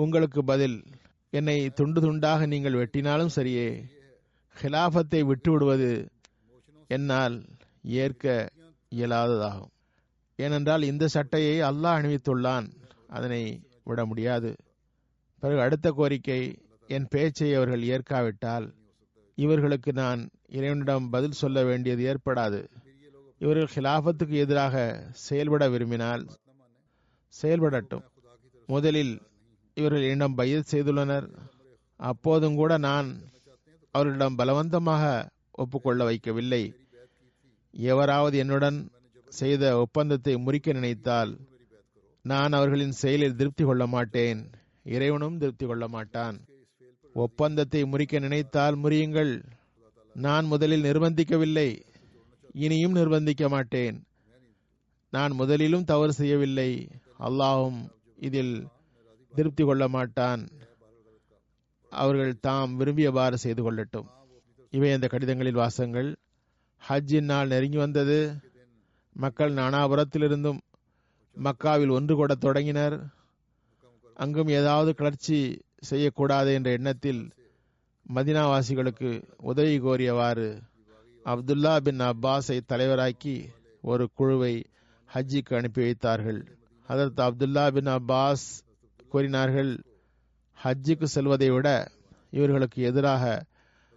[0.00, 0.84] உங்களுக்கு பதில்.
[1.30, 3.82] என்னை துண்டு துண்டாக நீங்கள் வெட்டினாலும் சரியே.
[4.62, 6.08] ஹிலாஃபத்தை விட்டுவிடுவது
[6.86, 7.44] என்னால்
[7.82, 8.50] ஏற்க
[8.94, 9.70] இயலாததாகும்.
[10.36, 12.72] ஏனென்றால் இந்த சட்டையை அல்லாஹ் அணிவித்துள்ளான்.
[13.08, 14.56] அதனை விட முடியாது.
[15.40, 18.74] பிறகு அடுத்த கோரிக்கை என் பேச்சை அவர்கள் ஏற்காவிட்டால்.
[19.34, 22.68] இவர்களுக்கு நான் இறைவனிடம் பதில் சொல்ல வேண்டியது ஏற்படாது.
[23.38, 26.26] இவர்கள் ஹிலாஃபத்துக்கு எதிராக செயல்பட விரும்பினால்
[27.42, 28.04] செயல்படட்டும்.
[28.66, 29.20] முதலில்
[29.74, 31.36] இவர்கள் என்னிடம் பையத் செய்துள்ளனர்.
[31.96, 33.20] அப்போதும் கூட நான்
[33.90, 36.74] அவர்களிடம் பலவந்தமாக ஒப்புக்கொள்ள வைக்கவில்லை.
[37.70, 38.90] எவராவது என்னுடன்
[39.28, 41.38] செய்த ஒப்பந்தத்தை முறிக்க நினைத்தால்
[42.22, 44.50] நான் அவர்களின் செயலில் திருப்தி கொள்ள மாட்டேன்.
[44.84, 46.46] இறைவனும் திருப்தி கொள்ள மாட்டான்.
[47.14, 49.42] ஒப்பந்தத்தை முறிக்க நினைத்தால் முறியுங்கள்.
[50.14, 51.82] நான் முதலில் நிர்பந்திக்கவில்லை
[52.52, 54.04] இனியும் நிர்பந்திக்க மாட்டேன்.
[55.10, 56.88] நான் முதலிலும் தவறு செய்யவில்லை.
[57.18, 58.66] அல்லாஹும் இதில்
[59.34, 60.42] திருப்தி கொள்ள மாட்டான்.
[61.92, 64.08] அவர்கள் தாம் விரும்பியவாறு செய்து கொள்ளட்டும்.
[64.70, 66.08] இவை அந்த கடிதங்களில் வாசங்கள்
[66.88, 68.18] ஹஜ்ஜின் நாள் நெருங்கி வந்தது.
[69.16, 70.60] மக்கள் நானாபுரத்திலிருந்தும்
[71.36, 72.96] மக்காவில் ஒன்று கூட தொடங்கினர்.
[74.16, 75.38] அங்கும் ஏதாவது கிளர்ச்சி
[75.80, 77.22] செய்யக்கூடாது என்ற எண்ணத்தில்
[78.06, 79.10] மதினாவாசிகளுக்கு
[79.42, 80.48] உதவி கோரியவாறு
[81.26, 83.34] அப்துல்லா பின் அப்பாஸை தலைவராக்கி
[83.82, 84.54] ஒரு குழுவை
[85.14, 86.40] ஹஜ்ஜிக்கு அனுப்பி வைத்தார்கள்.
[86.88, 88.46] அதற்கு அப்துல்லா பின் அப்பாஸ்
[89.12, 89.70] கூறினார்கள்
[90.58, 91.68] ஹஜ்ஜுக்கு செல்வதை விட
[92.30, 93.24] இவர்களுக்கு எதிராக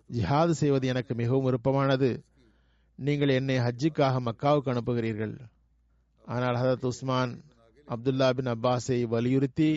[0.10, 2.10] ஜிஹாது செய்வது எனக்கு மிகவும் விருப்பமானது.
[2.99, 5.36] நீங்கள் என்னை ஹஜ்ஜுக்காக மக்காவுக்கு அனுப்புகிறீர்கள்.
[6.26, 7.34] ஆனால் ஹதரத் உஸ்மான்
[7.88, 9.69] அப்துல்லா பின் அப்பாஸை வலியுறுத்தி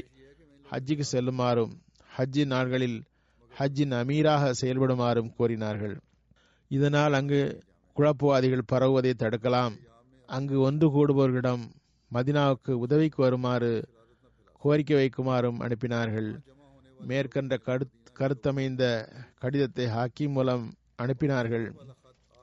[0.67, 1.73] ஹஜ்ஜுக்கு செல்லுமாறும்
[2.17, 2.99] ஹஜ்ஜின் நாட்களில்
[3.55, 5.97] ஹஜ்ஜின் அமீராக செயல்படுமாறும் கோரினார்கள்.
[6.71, 7.43] இதனால் அங்கு
[7.97, 9.75] குழப்பவாதிகள் பரவுவதை தடுக்கலாம்.
[10.29, 11.65] அங்கு ஒன்று கூடுபவர்களிடம்
[12.11, 13.71] மதினாவுக்கு உதவிக்கு வருமாறு
[14.67, 16.31] கோரிக்கை வைக்குமாறும் அனுப்பினார்கள்.
[17.01, 17.55] மேற்கண்ட
[18.21, 18.85] கருத்தமைந்த
[19.43, 20.65] கடிதத்தை ஹாக்கி மூலம்
[21.03, 21.67] அனுப்பினார்கள்.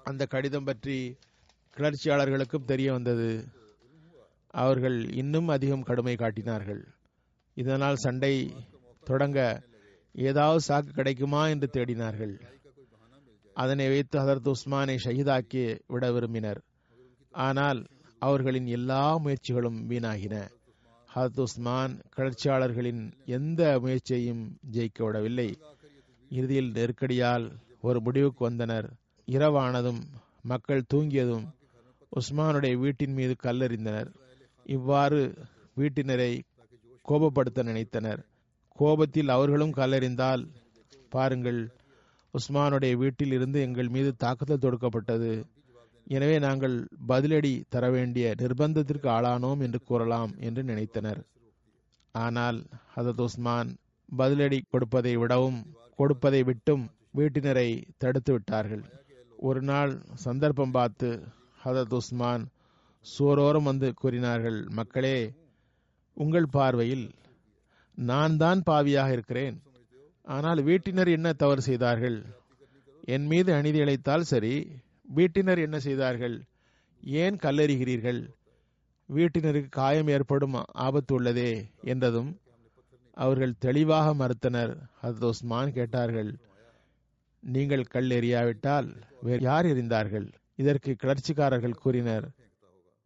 [0.05, 0.97] அந்த கடிதம் பற்றி
[1.77, 3.29] கிளர்ச்சியாளர்களுக்கும் தெரிய வந்தது.
[4.53, 6.81] அவர்கள் இன்னும் அதிகம் கடுமை காட்டினார்கள்.
[7.57, 8.33] இதனால் சண்டை
[9.03, 9.39] தொடங்க
[10.15, 12.36] ஏதாவது சாக்கு கிடைக்குமா என்று தேடினார்கள்.
[13.55, 16.62] அதனை வைத்து ஹதரத் உஸ்மானை ஷஹீதாக்கி விட விரும்பினர்.
[17.33, 17.81] ஆனால்
[18.21, 20.36] அவர்களின் எல்லா முயற்சிகளும் வீணாகின.
[21.15, 25.58] ஹதரத் உஸ்மான் கிளர்ச்சியாளர்களின் எந்த முயற்சியையும் ஜெயிக்க விடவில்லை.
[26.30, 28.93] இறுதியில் நெருக்கடியால் ஒரு முடிவுக்கு வந்தனர்.
[29.28, 30.02] இரவானதும்
[30.41, 31.45] மக்கள் தூங்கியதும்
[32.15, 34.10] உஸ்மானுடைய வீட்டின் மீது கல்லறிந்தனர்.
[34.63, 35.34] இவ்வாறு
[35.78, 36.41] வீட்டினரை
[37.02, 38.21] கோபப்படுத்த நினைத்தனர்.
[38.67, 40.47] கோபத்தில் அவர்களும் கல்லறிந்தால்
[41.10, 41.69] பாருங்கள்
[42.34, 45.45] உஸ்மானுடைய வீட்டில் இருந்து எங்கள் மீது தாக்குதல் தொடுக்கப்பட்டது.
[46.07, 46.75] எனவே நாங்கள்
[47.07, 51.21] பதிலடி தர வேண்டிய நிர்பந்தத்திற்கு ஆளானோம் என்று கூறலாம் என்று நினைத்தனர்.
[52.15, 52.59] ஆனால்
[52.95, 53.69] ஹதத் உஸ்மான்
[54.09, 55.59] பதிலடி கொடுப்பதை விடவும்
[55.95, 56.83] கொடுப்பதை விட்டும்
[57.17, 58.83] வீட்டினரை தடுத்து விட்டார்கள்.
[59.47, 59.93] ஒரு நாள்
[60.25, 61.09] சந்தர்ப்பம் பார்த்து
[61.63, 62.43] ஹதரத் உஸ்மான்
[63.05, 65.17] சோரோரம் வந்து கூறினார்கள் மக்களே
[66.17, 67.05] உங்கள் பார்வையில்
[67.97, 69.55] நான் தான் பாவியாக இருக்கிறேன்.
[70.27, 72.17] ஆனால் வீட்டினர் என்ன தவறு செய்தார்கள்?
[73.07, 74.55] என் மீது அநீதி இழைத்தால் சரி
[75.05, 76.35] வீட்டினர் என்ன செய்தார்கள்?
[77.03, 78.21] ஏன் கல்லறிகிறீர்கள்?
[79.09, 81.51] வீட்டினருக்கு காயம் ஏற்படும் ஆபத்து உள்ளதே
[81.83, 82.31] என்றதும்
[83.17, 84.73] அவர்கள் தெளிவாக மறுத்தனர்.
[85.01, 86.31] ஹசரத் உஸ்மான் கேட்டார்கள்
[87.43, 88.89] நீங்கள் கல் எறியாவிட்டால்
[89.21, 90.27] வேறு யார் எறிந்தார்கள்?
[90.55, 92.27] இதற்கு கிளர்ச்சிக்காரர்கள் கூறினர்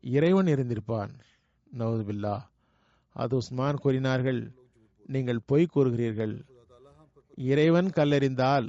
[0.04, 1.14] இறைவன் இருந்திருப்பான்
[1.80, 2.36] நவதுபில்லா
[3.16, 4.42] அது உஸ்மான் கூறினார்கள்
[5.06, 6.36] நீங்கள் பொய் கூறுகிறீர்கள்.
[7.52, 8.68] இறைவன் கல்லெறிந்தால்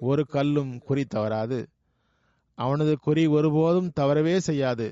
[0.00, 1.58] ஒரு கல்லும் குறி தவறாது.
[2.62, 4.86] அவனது குறி ஒருபோதும் தவறவே செய்யாது.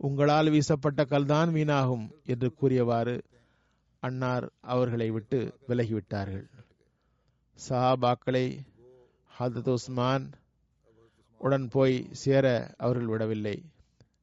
[0.00, 3.16] உங்களால் வீசப்பட்ட கல்தான் வீணாகும் என்று கூறியவாறு
[4.02, 5.38] அன்னார் அவர்களை விட்டு
[5.68, 6.46] விலகிவிட்டார்கள்.
[7.58, 8.46] சஹாபாக்களை
[9.30, 10.26] ஹதத் உஸ்மான்
[11.40, 13.56] உடன் போய் சேர அவர்கள் விடவில்லை.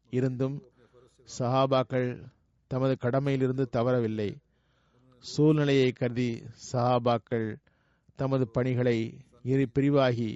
[0.09, 0.55] இருந்தும்
[1.27, 2.09] சஹாபாக்கள்
[2.71, 4.29] தமது கடமையிலிருந்து தவறவில்லை.
[5.23, 6.29] சூழ்நிலையை கருதி
[6.71, 7.47] சஹாபாக்கள்
[8.19, 8.97] தமது பணிகளை
[9.43, 10.31] இரு பிரிவாகி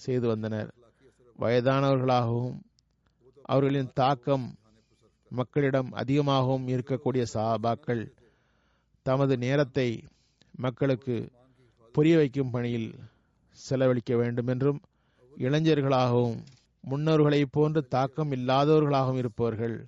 [0.00, 0.70] செய்து வந்தனர்.
[1.38, 2.58] வயதானவர்களாகவும்
[3.42, 4.58] அவர்களின் தாக்கம்
[5.30, 8.12] மக்களிடம் அதிகமாகவும் இருக்கக்கூடிய சஹாபாக்கள்
[9.02, 10.02] தமது நேரத்தை
[10.54, 11.32] மக்களுக்கு
[11.92, 12.98] புரிய வைக்கும் பணியில்
[13.52, 14.80] செலவழிக்க வேண்டும் என்றும்
[15.38, 16.38] இளைஞர்களாகவும்
[16.90, 19.86] முன்னோர்களைப் போன்று தாக்கம் இல்லாதவர்களாகவும் இருப்பவர்கள்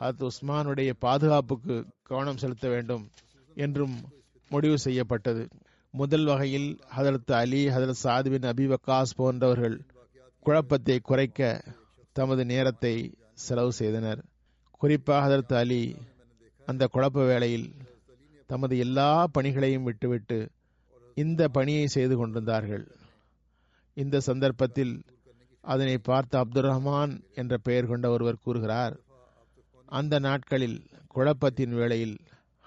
[0.00, 3.10] ஹத் உஸ்மானுடைய பாதுகாப்புக்கு கவனம் செலுத்த வேண்டும்
[3.54, 4.02] என்றும்
[4.48, 5.48] முடிவு செய்யப்பட்டது.
[5.90, 9.84] முதல் வகையில் ஹதரத் அலி ஹதரத் சாத் பின் அபி வக்காஸ் போன்றவர்கள்
[10.46, 11.40] குழப்பத்தை குறைக்க
[12.12, 12.94] தமது நேரத்தை
[13.34, 14.20] செலவு செய்தனர்.
[14.78, 15.82] குறிப்பாக அதற்கு அலி
[16.66, 17.68] அந்த குழப்ப வேளையில்
[18.46, 20.38] தமது எல்லா பணிகளையும் விட்டுவிட்டு
[21.14, 22.84] இந்த பணியை செய்து கொண்டிருந்தார்கள்.
[23.96, 24.94] இந்த சந்தர்ப்பத்தில்
[25.64, 28.94] அதனை பார்த்த அப்துல் ரஹ்மான் என்ற பெயர் கொண்ட ஒருவர் கூறுகிறார்
[29.88, 32.16] அந்த நாட்களில் குழப்பத்தின் வேளையில்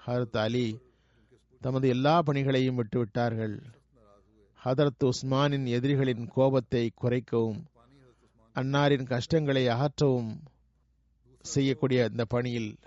[0.06, 0.66] ஹரத் அலி
[1.62, 3.56] தமது எல்லா பணிகளையும் விட்டுவிட்டார்கள்.
[4.64, 7.64] ஹதரத் உஸ்மானின் எதிரிகளின் கோபத்தை குறைக்கவும்
[8.54, 10.36] அன்னாரின் கஷ்டங்களை அகற்றவும்
[11.40, 12.78] செய்யக்கூடிய இந்த பணியில்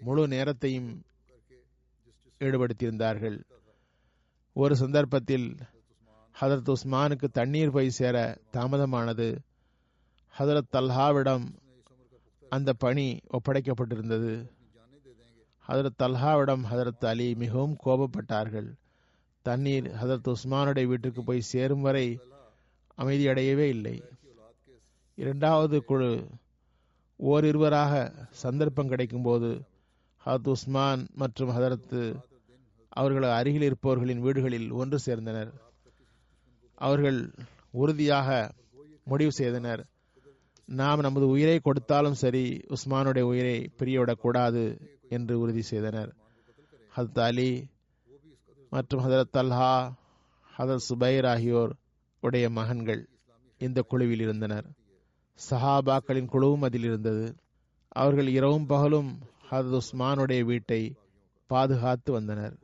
[0.00, 1.02] முழு நேரத்தையும்
[2.38, 3.44] ஈடுபடுத்தியிருந்தார்கள்.
[4.52, 5.56] ஒரு சந்தர்ப்பத்தில்
[6.40, 9.38] ஹதரத் உஸ்மானுக்கு தண்ணீர் போய் சேர தாமதமானது.
[10.38, 11.44] ஹதரத் தல்ஹாவிடம்
[12.48, 14.50] அந்த பணி ஒப்படைக்கப்பட்டிருந்தது.
[15.68, 18.74] ஹதரத் தல்ஹாவிடம் ஹதரத் அலி மிகவும் கோபப்பட்டார்கள்.
[19.44, 22.18] தண்ணீர் ஹதரத் உஸ்மானுடைய வீட்டுக்கு போய் சேரும் வரை
[22.98, 24.02] அமைதியடையவே இல்லை.
[25.14, 26.28] இரண்டாவது குழு
[27.18, 29.60] ஓரிருவராக சந்தர்ப்பம் கிடைக்கும்போது
[30.26, 32.00] ஹதரத் உஸ்மான் மற்றும் ஹதரத்து
[32.88, 35.52] அவர்கள் அருகில் இருப்பவர்களின் வீடுகளில் ஒன்று சேர்ந்தனர்.
[36.74, 37.34] அவர்கள்
[37.70, 38.52] உறுதியாக
[39.04, 39.86] முடிவு செய்தனர்.
[40.64, 44.64] நாம் நமது உயிரை கொடுத்தாலும் சரி உஸ்மானுடைய உயிரை பிரியவிடக்கூடாது
[45.08, 46.14] என்று உறுதி செய்தனர்.
[46.96, 47.50] ஹத் அலி
[48.74, 49.72] மற்றும் ஹதரத் அல்ஹா
[50.58, 51.72] ஹதரத் சுபைர் ஆகியோர்
[52.20, 53.08] உடைய மகன்கள்
[53.58, 54.66] இந்த குழுவில் இருந்தனர்.
[55.50, 57.36] சஹாபாக்களின் குழுவும் அதில் இருந்தது.
[57.88, 59.18] அவர்கள் இரவும் பகலும்
[59.50, 60.80] ஹதரத் உஸ்மானுடைய வீட்டை
[61.46, 62.54] பாதுகாத்து வந்தனர்.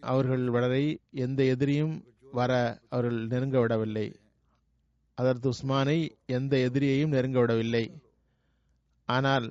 [0.00, 1.94] அவர்கள் வளரை எந்த எதிரியும்
[2.32, 4.06] வர அவர்கள் நெருங்க விடவில்லை.
[5.14, 7.84] அதற்கு உஸ்மானை எந்த எதிரியையும் நெருங்க விடவில்லை.
[9.08, 9.46] ஆனால்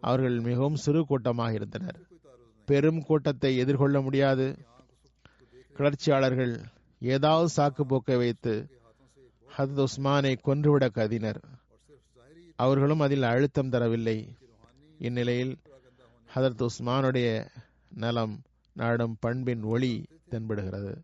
[0.00, 1.98] அவர்கள் மிகவும் சிறு கூட்டமாக இருந்தனர்.
[2.68, 4.46] பெரும் கூட்டத்தை எதிர்கொள்ள முடியாது.
[5.76, 6.60] கிளர்ச்சியாளர்கள்
[7.00, 8.68] ஏதாவது சாக்கு போக்கை வைத்து
[9.58, 11.40] ஹதத் உஸ்மானை கொன்றுவிட கதினர்.
[12.56, 14.28] அவர்களும் அதில் அழுத்தம் தரவில்லை.
[14.98, 15.56] இந்நிலையில்
[16.34, 17.48] ஹதரத் உஸ்மானுடைய
[17.94, 20.94] நலம் நாடும் பண்பின் ஒளி தென்படுகிறது.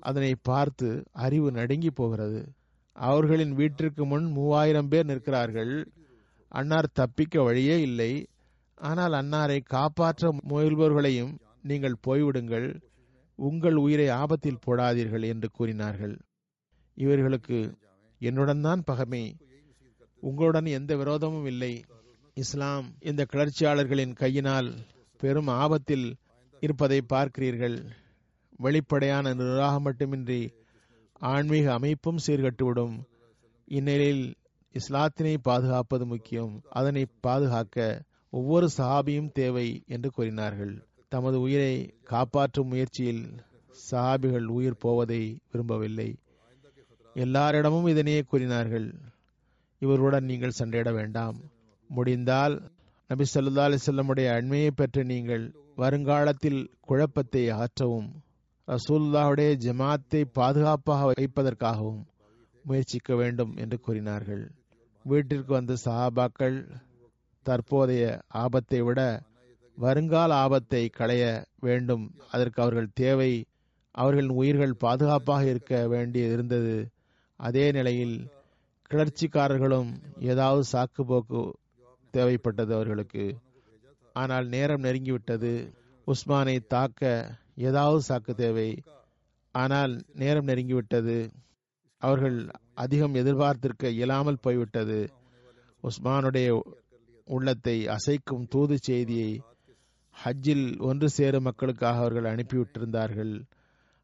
[0.00, 2.48] அதனை பார்த்து அறிவு நடுங்கி போகிறது.
[2.92, 5.88] அவர்களின் வீட்டிற்கு முன் மூவாயிரம் பேர் நிற்கிறார்கள்.
[6.48, 8.26] அன்னார் தப்பிக்க வழியே இல்லை.
[8.74, 12.80] ஆனால் அன்னாரை காப்பாற்ற முயல்பவர்களையும் நீங்கள் போய்விடுங்கள்.
[13.36, 16.18] உங்கள் உயிரை ஆபத்தில் போடாதீர்கள் என்று கூறினார்கள்.
[16.94, 17.78] இவர்களுக்கு
[18.18, 19.34] என்னுடன் தான் பகமை.
[20.20, 21.84] உங்களுடன் எந்த விரோதமும் இல்லை.
[22.34, 24.74] இஸ்லாம் இந்த கிளர்ச்சியாளர்களின் கையினால்
[25.18, 26.16] பெரும் ஆபத்தில்
[26.60, 27.84] இருப்பதை பார்க்கிறீர்கள்.
[28.56, 30.52] வெளிப்படையான நிர்வாகம் மட்டுமின்றி
[31.12, 32.96] ஆன்மீக அமைப்பும் சீர்கட்டுவிடும்.
[33.64, 34.34] இந்நிலையில்
[34.74, 36.62] இஸ்லாத்தினை பாதுகாப்பது முக்கியம்.
[36.70, 40.86] அதனை பாதுகாக்க ஒவ்வொரு சஹாபியும் தேவை என்று கூறினார்கள்.
[41.12, 43.24] தமது உயிரை காப்பாற்றும் முயற்சியில்
[43.90, 46.08] சஹாபிகள் உயிர் போவதை விரும்பவில்லை.
[47.16, 48.88] எல்லாரிடமும் இதனையே கூறினார்கள்.
[49.82, 51.36] இவருடன் நீங்கள் சண்டையிட வேண்டாம்.
[51.90, 52.54] முடிந்தால்
[53.10, 55.44] நபி சொல்லா அலிசல்லமுடைய அண்மையை பெற்று நீங்கள்
[55.76, 58.08] வருங்காலத்தில் குழப்பத்தை அகற்றவும்
[58.68, 62.02] ரசூல்லாவுடைய ஜமாத்தை பாதுகாப்பாக வைப்பதற்காகவும்
[62.64, 64.44] முயற்சிக்க வேண்டும் என்று கூறினார்கள்.
[65.04, 66.56] வீட்டிற்கு வந்த சஹாபாக்கள்
[67.46, 68.04] தற்போதைய
[68.42, 69.00] ஆபத்தை விட
[69.76, 71.24] வருங்கால ஆபத்தை களைய
[71.60, 72.04] வேண்டும்.
[72.30, 73.32] அதற்கு அவர்கள் தேவை.
[73.90, 76.88] அவர்களின் உயிர்கள் பாதுகாப்பாக இருக்க வேண்டியது இருந்தது.
[77.40, 78.16] அதே நிலையில்
[78.90, 81.40] கிளர்ச்சிக்காரர்களும் ஏதாவது சாக்கு போக்கு
[82.12, 83.38] தேவைப்பட்டது அவர்களுக்கு.
[84.12, 85.52] ஆனால் நேரம் நெருங்கிவிட்டது.
[86.06, 87.02] உஸ்மானை தாக்க
[87.54, 88.82] ஏதாவது சாக்கு தேவை.
[89.54, 91.30] ஆனால் நேரம் நெருங்கிவிட்டது.
[92.02, 92.38] அவர்கள்
[92.74, 95.00] அதிகம் எதிர்பார்த்திருக்க இயலாமல் போய்விட்டது.
[95.82, 96.48] உஸ்மானுடைய
[97.24, 99.30] உள்ளத்தை அசைக்கும் தூது செய்தியை
[100.24, 103.44] ஹஜ்ஜில் ஒன்று சேரும் மக்களுக்காக அவர்கள் அனுப்பிவிட்டிருந்தார்கள்.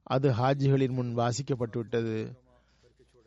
[0.02, 2.36] அது ஹாஜிகளின் முன் வாசிக்கப்பட்டுவிட்டது.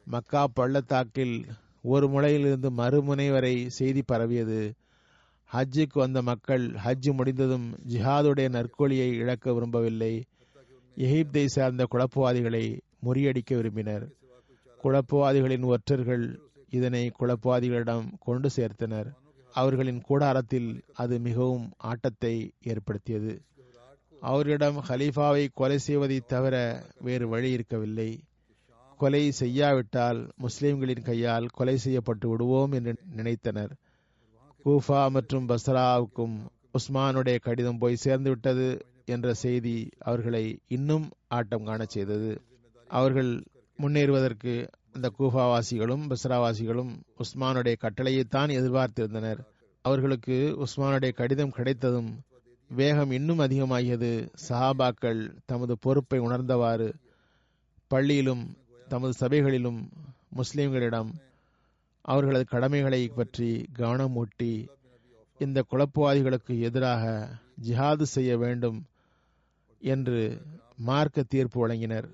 [0.06, 1.45] மக்கா பள்ளத்தாக்கில்
[1.82, 4.74] ஒரு முனையிலிருந்து மறுமுனை வரை செய்தி பரவியது.
[5.54, 10.24] ஹஜ்ஜுக்கு வந்த மக்கள் ஹஜ்ஜு முடிந்ததும் ஜிஹாதுடைய நற்கொலியை இழக்க விரும்பவில்லை.
[10.98, 14.10] எகிப்தை சார்ந்த குழப்பவாதிகளை முறியடிக்க விரும்பினர்.
[14.84, 19.10] குழப்பவாதிகளின் ஒற்றர்கள் இதனை குழப்பவாதிகளிடம் கொண்டு சேர்த்தனர்.
[19.56, 23.34] அவர்களின் கூடாரத்தில் அது மிகவும் ஆட்டத்தை ஏற்படுத்தியது.
[24.22, 26.56] அவர்களிடம் ஹலீஃபாவை கொலை செய்வதை தவிர
[27.00, 28.10] வேறு வழி இருக்கவில்லை.
[29.00, 33.74] கொலை செய்யாவிட்டால் முஸ்லிம்களின் கையால் கொலை செய்யப்பட்டு விடுவோம் என்று நினைத்தனர்.
[34.65, 36.36] கூஃபா மற்றும் பஸ்ராவுக்கும்
[36.78, 38.68] உஸ்மானுடைய கடிதம் போய் சேர்ந்து விட்டது
[39.06, 42.32] என்ற செய்தி அவர்களை இன்னும் ஆட்டம் காண செய்தது.
[42.89, 43.32] அவர்கள்
[43.80, 44.54] முன்னேறுவதற்கு
[44.95, 46.91] அந்த கூஃபாவாசிகளும் பஸ்ராவாசிகளும்
[47.23, 49.39] உஸ்மானுடைய கட்டளையைத்தான் எதிர்பார்த்திருந்தனர்.
[49.86, 52.10] அவர்களுக்கு உஸ்மானுடைய கடிதம் கிடைத்ததும்
[52.69, 54.12] வேகம் இன்னும் அதிகமாகியது.
[54.49, 56.88] சஹாபாக்கள் தமது பொறுப்பை உணர்ந்தவாறு
[57.91, 58.43] பள்ளியிலும்
[58.88, 59.81] தமது சபைகளிலும்
[60.36, 61.12] முஸ்லிம்களிடம்
[62.05, 64.53] அவர்களது கடமைகளை பற்றி கவனம் ஊட்டி
[65.39, 67.03] இந்த குழப்பவாதிகளுக்கு எதிராக
[67.63, 68.79] ஜிஹாது செய்ய வேண்டும்
[69.81, 70.21] என்று
[70.75, 72.08] மார்க்க தீர்ப்பு வழங்கினர்.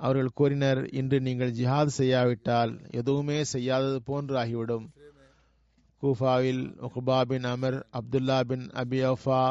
[0.00, 4.86] அவர்கள் கூறினர் இன்று நீங்கள் ஜிஹாத் செய்யாவிட்டால் எதுவுமே செய்யாதது போன்று ஆகிவிடும்
[6.02, 9.42] கூஃபாவில் உக்பா பின் அமர் அப்துல்லா பின் அபி அஃபா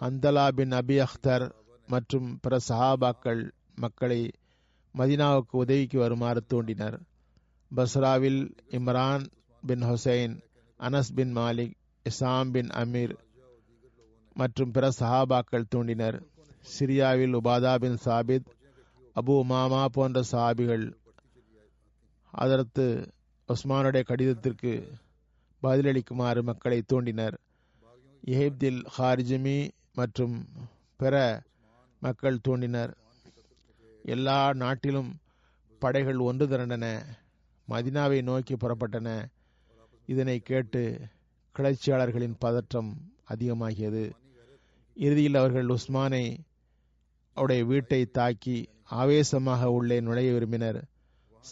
[0.00, 1.46] ஹந்தலா பின் அபி அख्தர்
[1.88, 3.42] மற்றும் பிற சஹாபாக்கள்
[3.74, 4.20] மக்களை
[4.94, 6.96] மதினாவுக்கு உதவிக்கு வருமாறு தூண்டினர்.
[7.70, 9.24] பஸ்ராவில் Imran
[9.62, 10.34] bin Hussain
[10.80, 11.74] Anas bin Malik
[12.06, 13.14] Isam bin Amir
[14.36, 16.18] மற்றும் பிற சஹாபாக்கள் தூண்டினர்.
[16.72, 18.48] சிரியாவில் உபாதா பின் சாபித்
[19.18, 20.92] அபு மாமா போன்ற சாபிகள்
[22.30, 23.12] அதற்கு
[23.48, 24.72] உஸ்மானுடைய கடிதத்திற்கு
[25.62, 27.36] பதிலளிக்குமாறு மக்களை தூண்டினர்.
[28.26, 30.48] எஹிப்தில் ஹாரிஜமி மற்றும்
[30.96, 31.42] பிற
[32.00, 32.92] மக்கள் தூண்டினர்.
[34.02, 35.16] எல்லா நாட்டிலும்
[35.78, 37.02] படைகள் ஒன்று திரண்டன.
[37.68, 39.26] மதினாவை நோக்கி புறப்பட்டன.
[40.06, 41.00] இதனை கேட்டு
[41.56, 44.12] கிளர்ச்சியாளர்களின் பதற்றம் அதிகமாகியது.
[44.96, 46.38] இறுதியில் அவர்கள் உஸ்மானை
[47.32, 50.84] அவருடைய வீட்டை தாக்கி ஆவேசமாக உள்ளே நுழைய விரும்பினர்.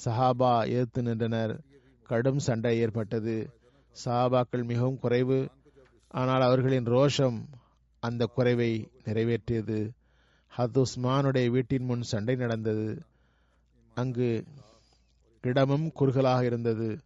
[0.04, 1.60] சஹாபா எதிர்த்து நின்றனர்.
[2.02, 3.50] கடும் சண்டை ஏற்பட்டது.
[4.04, 5.48] சஹாபாக்கள் மிகவும் குறைவு.
[6.08, 7.44] ஆனால் அவர்களின் ரோஷம்
[8.00, 9.90] அந்த குறைவை நிறைவேற்றியது.
[10.56, 13.02] ஹத் உஸ்மானுடைய வீட்டின் முன் சண்டை நடந்தது.
[13.94, 14.44] அங்கு
[15.42, 16.98] இடமும் குறுகலாக இருந்தது.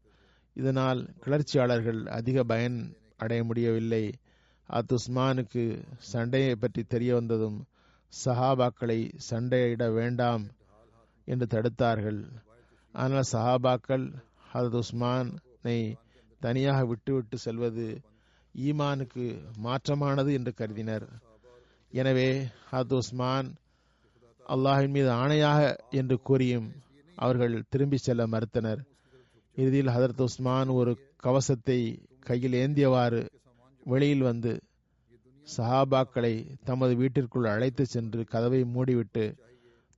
[0.55, 4.13] இதனால் கிளர்ச்சியாளர்கள் அதிக பயன் அடைய முடியவில்லை.
[4.67, 7.65] அத் உஸ்மானுக்கு சண்டையை பற்றி தெரிய வந்ததும்
[8.13, 8.99] சஹாபாக்களை
[9.31, 10.45] சண்டையிட வேண்டாம்
[11.29, 12.21] என்று தடுத்தார்கள்.
[12.95, 14.07] ஆனால் சஹாபாக்கள்
[14.53, 15.79] ஹதத் உஸ்மானை
[16.41, 17.87] தனியாக விட்டுவிட்டு செல்வது
[18.55, 19.25] ஈமானுக்கு
[19.59, 21.07] மாற்றமானது என்று கருதினர்.
[21.93, 22.29] எனவே
[22.73, 23.49] ஹத் உஸ்மான்
[24.47, 26.69] அல்லாஹின் மீது ஆணையாக என்று கூறியும்
[27.17, 28.81] அவர்கள் திரும்பி செல்ல மறுத்தனர்.
[29.57, 31.79] இறுதியில் ஹதரத் உஸ்மான் ஒரு கவசத்தை
[32.21, 33.21] கையில் ஏந்தியவாறு
[33.87, 34.53] வெளியில் வந்து
[35.57, 36.35] சஹாபாக்களை
[36.65, 39.25] தமது வீட்டிற்குள் அழைத்து சென்று கதவை மூடிவிட்டு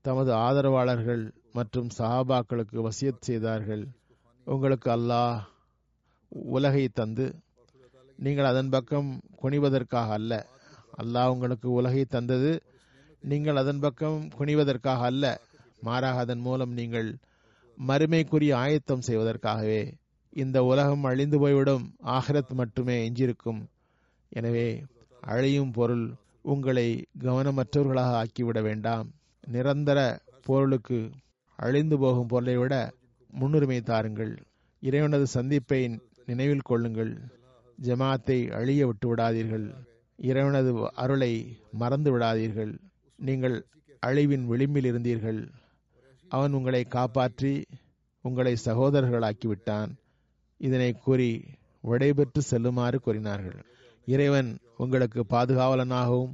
[0.05, 3.85] தமது ஆதரவாளர்கள் மற்றும் சஹாபாக்களுக்கு வசியத் செய்தார்கள்.
[4.47, 5.39] உங்களுக்கு அல்லாஹ்
[6.53, 7.27] உலகை தந்து
[8.19, 9.11] நீங்கள் அதன் பக்கம்
[9.43, 10.33] குனிவதற்காக அல்ல.
[11.03, 12.53] அல்லாஹ் உங்களுக்கு உலகை தந்தது
[13.25, 15.25] நீங்கள் அதன் பக்கம் குனிவதற்காக அல்ல.
[15.81, 17.09] மாறாக அதன் மூலம் நீங்கள்
[17.79, 19.83] மறுமைக்குரிய ஆயத்தம் செய்வதற்காகவே
[20.33, 21.85] இந்த உலகம் அழிந்து போய்விடும்
[22.17, 23.61] ஆஹிரத் மட்டுமே எஞ்சிருக்கும்
[24.33, 24.67] எனவே
[25.23, 29.09] அழியும் பொருள் உங்களை கவனமற்றவர்களாக ஆக்கிவிட வேண்டாம்.
[29.47, 29.99] நிரந்தர
[30.43, 31.11] பொருளுக்கு
[31.57, 32.93] அழிந்து போகும் பொருளை விட
[33.31, 34.39] முன்னுரிமை தாருங்கள்.
[34.81, 37.13] இறைவனது சந்திப்பை நினைவில் கொள்ளுங்கள்.
[37.79, 39.75] ஜமாத்தை அழிய விட்டு விடாதீர்கள்.
[40.17, 42.73] இறைவனது அருளை மறந்து விடாதீர்கள்.
[43.19, 43.67] நீங்கள்
[44.03, 45.49] அழிவின் விளிம்பில் இருந்தீர்கள்.
[46.29, 47.65] அவன் உங்களை காப்பாற்றி
[48.21, 49.91] உங்களை சகோதரர்களாக்கிவிட்டான்.
[50.57, 51.45] இதனை கூறி
[51.85, 53.61] விடைபெற்று செல்லுமாறு கூறினார்கள்.
[54.05, 56.33] இறைவன் உங்களுக்கு பாதுகாவலனாகவும்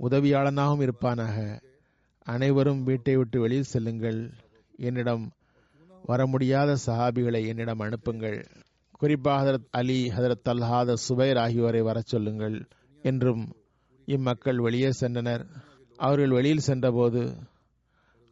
[0.00, 1.60] உதவியாளனாகவும் இருப்பானாக.
[2.22, 4.30] அனைவரும் வீட்டை விட்டு வெளியில் செல்லுங்கள்.
[4.76, 5.32] என்னிடம்
[6.04, 8.46] வர முடியாத சஹாபிகளை என்னிடம் அனுப்புங்கள்.
[8.98, 12.66] குறிப்பாக ஹதரத் அலி ஹதரத் அல்ஹாத சுபைர் ஆகியோரை வரச் சொல்லுங்கள்
[13.02, 13.52] என்றும்
[14.06, 15.46] இம்மக்கள் வெளியே சென்றனர்.
[15.96, 17.36] அவர்கள் வெளியில் சென்றபோது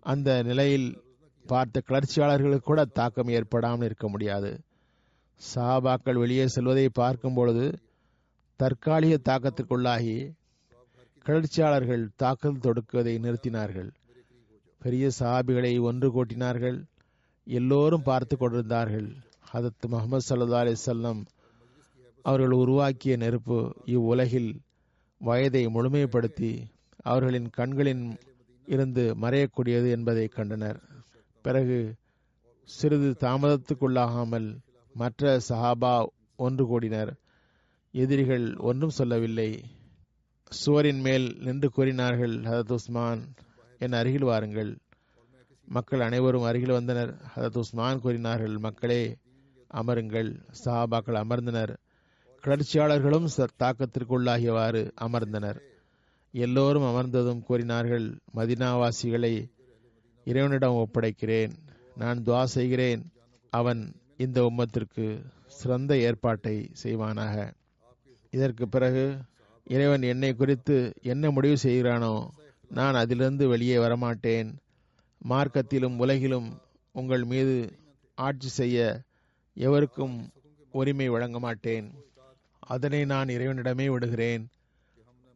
[0.01, 1.03] அந்த நிலையில்
[1.47, 4.61] பார்த்த கிளர்ச்சியாளர்களுக்கு கூட தாக்கம் ஏற்படாமல் இருக்க முடியாது.
[5.55, 7.79] சஹாபாக்கள் வெளியே செல்வதை பார்க்கும் பொழுது
[8.63, 10.17] தற்காலிக தாக்கத்திற்குள்ளாகி
[11.25, 13.91] கிளர்ச்சியாளர்கள் தாக்குதல் தொடுக்குவதை நிறுத்தினார்கள்.
[14.79, 16.79] பெரிய சஹாபிகளை ஒன்று கூட்டினார்கள்.
[17.45, 19.09] எல்லோரும் பார்த்து கொண்டிருந்தார்கள்.
[19.53, 21.25] ஹதத் முகமது சல்லா அலிசல்லம்
[22.23, 24.61] அவர்கள் உருவாக்கிய நெருப்பு இவ்வுலகில்
[25.19, 26.53] வயதை முழுமைப்படுத்தி
[27.03, 28.17] அவர்களின் கண்களின்
[28.67, 30.81] இருந்து மறையக்கூடியது என்பதை கண்டனர்.
[31.43, 31.95] பிறகு
[32.65, 34.49] சிறிது தாமதத்துக்குள்ளாகாமல்
[34.95, 36.07] மற்ற சஹாபா
[36.37, 37.13] ஒன்று கூடினர்.
[37.95, 39.63] எதிரிகள் ஒன்றும் சொல்லவில்லை.
[40.51, 43.35] சுவரின் மேல் நின்று கூறினார்கள் ஹதத் உஸ்மான்
[43.79, 44.79] என் அருகில் வாருங்கள்.
[45.69, 47.21] மக்கள் அனைவரும் அருகில் வந்தனர்.
[47.37, 49.17] ஹதத் உஸ்மான் கூறினார்கள் மக்களே
[49.75, 50.41] அமருங்கள்.
[50.65, 51.77] சஹாபாக்கள் அமர்ந்தனர்.
[52.45, 55.61] கிளர்ச்சியாளர்களும் தாக்கத்திற்குள்ளாகியவாறு அமர்ந்தனர்.
[56.33, 59.51] எல்லோரும் அமர்ந்ததும் கூறினார்கள் மதினாவாசிகளை
[60.25, 61.53] இறைவனிடம் ஒப்படைக்கிறேன்.
[61.97, 63.13] நான் துவா செய்கிறேன்.
[63.51, 67.61] அவன் இந்த உம்மத்திற்கு சிறந்த ஏற்பாட்டை செய்வானாக.
[68.33, 69.05] இதற்கு பிறகு
[69.67, 70.77] இறைவன் என்னை குறித்து
[71.13, 72.15] என்ன முடிவு செய்கிறானோ
[72.71, 74.51] நான் அதிலிருந்து வெளியே வரமாட்டேன்.
[75.23, 76.49] மார்க்கத்திலும் உலகிலும்
[76.95, 77.57] உங்கள் மீது
[78.19, 78.79] ஆட்சி செய்ய
[79.57, 80.17] எவருக்கும்
[80.75, 81.87] உரிமை வழங்க மாட்டேன்.
[82.63, 84.45] அதனை நான் இறைவனிடமே விடுகிறேன்.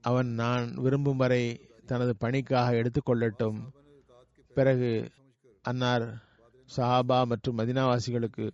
[0.04, 1.42] அவன் நான் விரும்பும் வரை
[1.86, 3.58] தனது பணிக்காக எடுத்துக்கொள்ளட்டும்
[4.56, 4.90] பிறகு
[5.64, 6.06] அன்னார்
[6.68, 8.46] சஹாபா மற்றும் மதினாவாசிகளுக்கு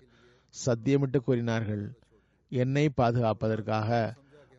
[0.55, 1.85] சத்தியமிட்டு கூறினார்கள்.
[2.53, 3.91] என்னை பாதுகாப்பதற்காக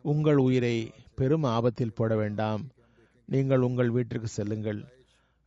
[0.04, 0.76] உங்கள் உயிரை
[1.18, 2.62] பெரும் ஆபத்தில் போட வேண்டாம்.
[3.28, 4.80] நீங்கள் உங்கள் வீட்டிற்கு செல்லுங்கள்.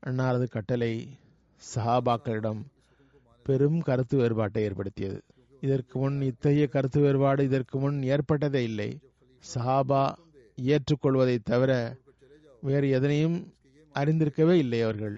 [0.04, 0.94] அன்னாரது கட்டளை
[1.62, 2.62] சஹாபாக்களிடம்
[3.46, 5.20] பெரும் கருத்து வேறுபாட்டை ஏற்படுத்தியது.
[5.62, 8.90] இதற்கு முன் இத்தகைய கருத்து வேறுபாடு இதற்கு முன் ஏற்பட்டதே இல்லை.
[9.44, 10.04] சஹாபா
[10.58, 11.72] ஏற்றுக்கொள்வதை தவிர
[12.62, 13.38] வேறு எதனையும்
[13.96, 15.18] அறிந்திருக்கவே இல்லை அவர்கள்.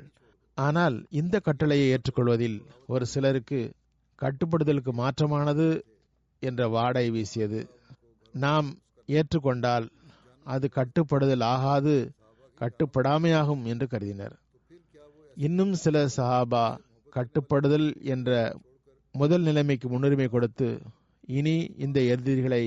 [0.58, 3.60] ஆனால் இந்த கட்டளையை ஏற்றுக்கொள்வதில் ஒரு சிலருக்கு
[4.22, 5.68] கட்டுப்படுதலுக்கு மாற்றமானது
[6.44, 7.62] என்ற வாடை வீசியது.
[8.34, 8.70] நாம்
[9.18, 9.88] ஏற்றுக்கொண்டால்
[10.46, 11.96] அது கட்டுப்படுதல் ஆகாது
[12.62, 14.36] கட்டுப்படாமையாகும் என்று கருதினர்.
[15.38, 16.64] இன்னும் சில சஹாபா
[17.16, 18.30] கட்டுப்படுதல் என்ற
[19.16, 20.70] முதல் நிலைமைக்கு முன்னுரிமை கொடுத்து
[21.28, 22.64] இனி இந்த எதிரிகளை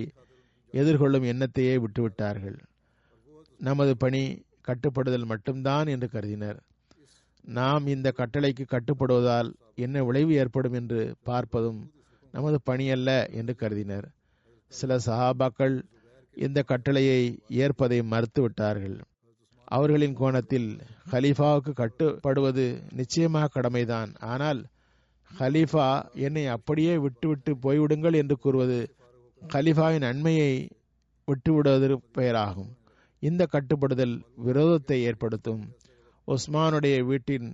[0.75, 2.59] எதிர்கொள்ளும் எண்ணத்தையே விட்டுவிட்டார்கள்.
[3.61, 4.23] நமது பணி
[4.61, 6.59] கட்டுப்படுதல் மட்டும்தான் என்று கருதினர்.
[7.59, 11.81] நாம் இந்த கட்டளைக்கு கட்டுப்படுவதால் என்ன விளைவு ஏற்படும் என்று பார்ப்பதும்
[12.35, 14.07] நமது பணியல்ல என்று கருதினர்.
[14.73, 15.75] சில சஹாபாக்கள்
[16.37, 18.97] இந்த கட்டளையை ஏற்பதை மறுத்துவிட்டார்கள்.
[19.69, 20.69] அவர்களின் கோணத்தில்
[21.11, 24.11] ஹலீஃபாவுக்கு கட்டுப்படுவது நிச்சயமாக கடமைதான்.
[24.33, 24.61] ஆனால்
[25.31, 25.87] ஹலீஃபா
[26.27, 28.79] என்னை அப்படியே விட்டுவிட்டு போய்விடுங்கள் என்று கூறுவது
[29.43, 30.53] ஹலீஃபாவின் நன்மையை
[31.29, 32.73] விட்டுவிடுவது பெயராகும்.
[33.23, 34.15] இந்த கட்டுப்படுதல்
[34.47, 35.63] விரோதத்தை ஏற்படுத்தும்.
[36.29, 37.49] உஸ்மானுடைய வீட்டின்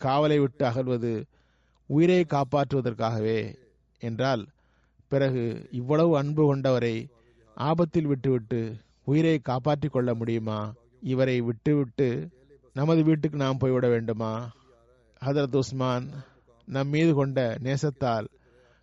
[0.00, 1.12] காவலை விட்டு அகல்வது
[1.90, 3.40] உயிரை காப்பாற்றுவதற்காகவே
[4.02, 4.42] என்றால்
[5.12, 6.94] பிறகு இவ்வளவு அன்பு கொண்டவரை
[7.56, 10.74] ஆபத்தில் விட்டுவிட்டு உயிரை காப்பாற்றிக் கொள்ள முடியுமா?
[11.00, 12.28] இவரை விட்டுவிட்டு
[12.72, 14.50] நமது வீட்டுக்கு நாம் போய்விட வேண்டுமா?
[15.24, 16.10] ஹதரத் உஸ்மான்
[16.64, 18.26] நம் மீது கொண்ட நேசத்தால்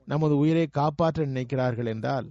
[0.05, 2.27] நமது உயிரை காப்பாற்ற நினைக்கிறார்கள் என்றால்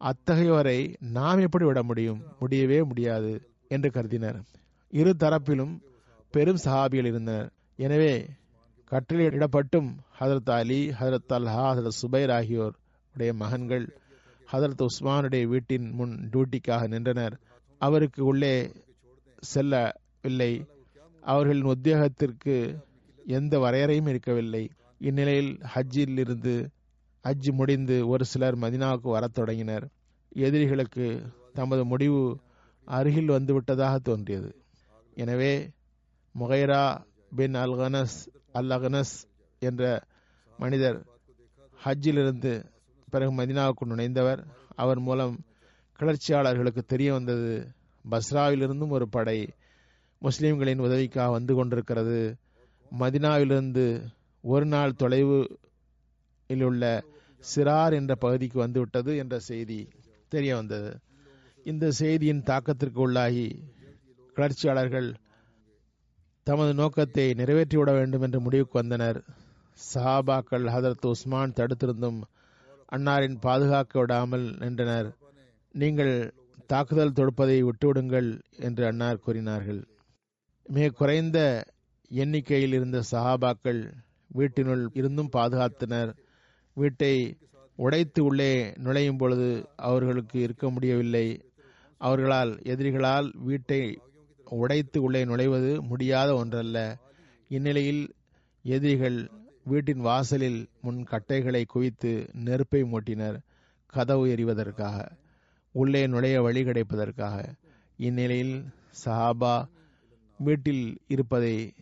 [0.00, 2.22] அத்தகையோரை நாம் எப்படி விட முடியும்?
[2.38, 3.32] முடியவே முடியாது
[3.68, 4.42] என்று கருதினர்.
[4.88, 5.74] இரு தரப்பிலும்
[6.30, 7.52] பெரும் சஹாபிகள் இருந்தனர்.
[7.76, 8.28] எனவே
[8.90, 9.88] கட்டளையிடப்பட்டும்
[10.20, 12.74] ஹதரத் அலி ஹதரத் அல்ஹா ஹதரத் சுபைர் ஆகியோர்
[13.14, 13.86] உடைய மகன்கள்
[14.52, 17.40] ஹதரத் உஸ்மானுடைய வீட்டின் முன் டியூட்டிக்காக நின்றனர்.
[17.78, 18.72] அவருக்கு உள்ளே
[19.38, 20.66] செல்லவில்லை.
[21.20, 22.54] அவர்களின் உத்தியோகத்திற்கு
[23.26, 24.70] எந்த வரையறையும் இருக்கவில்லை.
[24.98, 26.70] இந்நிலையில் ஹஜ்ஜில் இருந்து
[27.24, 29.88] ஹஜ் முடிந்து ஒரு சிலர் மதினாவுக்கு வரத் தொடங்கினர்.
[30.28, 31.06] எதிரிகளுக்கு
[31.52, 32.38] தமது முடிவு
[32.84, 34.50] அருகில் வந்துவிட்டதாக தோன்றியது.
[35.14, 35.70] எனவே
[36.38, 37.04] முகைரா
[37.36, 38.16] பின் அல்கனஸ்
[38.52, 39.14] அல் அகனஸ்
[39.58, 40.02] என்ற
[40.58, 40.98] மனிதர்
[41.84, 42.52] ஹஜ்ஜிலிருந்து
[43.10, 44.40] பிறகு மதினாவுக்கு நுழைந்தவர்.
[44.74, 45.34] அவர் மூலம்
[45.98, 47.68] கிளர்ச்சியாளர்களுக்கு தெரிய வந்தது.
[48.04, 49.38] பஸ்ராவிலிருந்தும் ஒரு படை
[50.18, 52.36] முஸ்லிம்களின் உதவிக்காக வந்து கொண்டிருக்கிறது.
[52.98, 53.86] மதினாவிலிருந்து
[54.44, 55.38] ஒரு நாள் தொலைவு
[56.48, 57.04] உள்ள
[57.54, 59.88] சிறார் என்ற பகுதிக்கு வந்துவிட்டது என்ற செய்தி
[60.28, 60.90] தெரிய வந்தது.
[61.64, 63.48] இந்த செய்தியின் தாக்கத்திற்கு உள்ளாகி
[64.36, 65.14] கிளர்ச்சியாளர்கள்
[66.46, 69.18] தமது நோக்கத்தை நிறைவேற்றிவிட வேண்டும் என்று முடிவுக்கு வந்தனர்.
[69.94, 72.20] சஹாபாக்கள் ஹதரத் உஸ்மான் தடுத்திருந்தும்
[72.92, 75.08] அன்னாரின் பாதுகாக்க விடாமல் நின்றனர்.
[75.74, 76.14] நீங்கள்
[76.66, 78.28] தாக்குதல் தொடுப்பதை விட்டுவிடுங்கள்
[78.58, 79.80] என்று அன்னார் கூறினார்கள்.
[80.66, 81.38] மிக குறைந்த
[82.10, 83.80] எண்ணிக்கையில் இருந்த சஹாபாக்கள்
[84.26, 86.10] வீட்டினுள் இருந்தும் பாதுகாத்தனர்.
[86.76, 87.14] வீட்டை
[87.78, 91.26] உடைத்து உள்ளே நுழையும் பொழுது அவர்களுக்கு இருக்க முடியவில்லை.
[92.00, 93.80] அவர்களால் எதிரிகளால் வீட்டை
[94.44, 96.78] உடைத்து உள்ளே நுழைவது முடியாத ஒன்றல்ல.
[97.48, 98.04] இந்நிலையில்
[98.64, 99.18] எதிரிகள்
[99.66, 103.36] வீட்டின் வாசலில் முன் கட்டைகளை குவித்து நெருப்பை மூட்டினர்.
[103.86, 104.96] கதவு எறிவதற்காக
[105.74, 107.36] உள்ளே நுழைய வழி கிடைப்பதற்காக.
[107.98, 108.64] இந்நிலையில்
[109.04, 109.54] சஹாபா
[110.40, 111.72] வீட்டில் இருப்பதை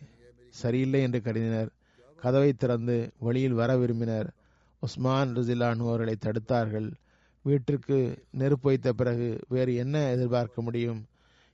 [0.51, 1.70] சரியில்லை என்று கருதினர்.
[2.16, 4.28] கதவை திறந்து வழியில் வர விரும்பினர்.
[4.82, 6.89] உஸ்மான் ருசிலானு அவர்களை தடுத்தார்கள்.
[7.43, 7.99] வீட்டிற்கு
[8.30, 11.01] நெருப்பு வைத்த பிறகு வேறு என்ன எதிர்பார்க்க முடியும்?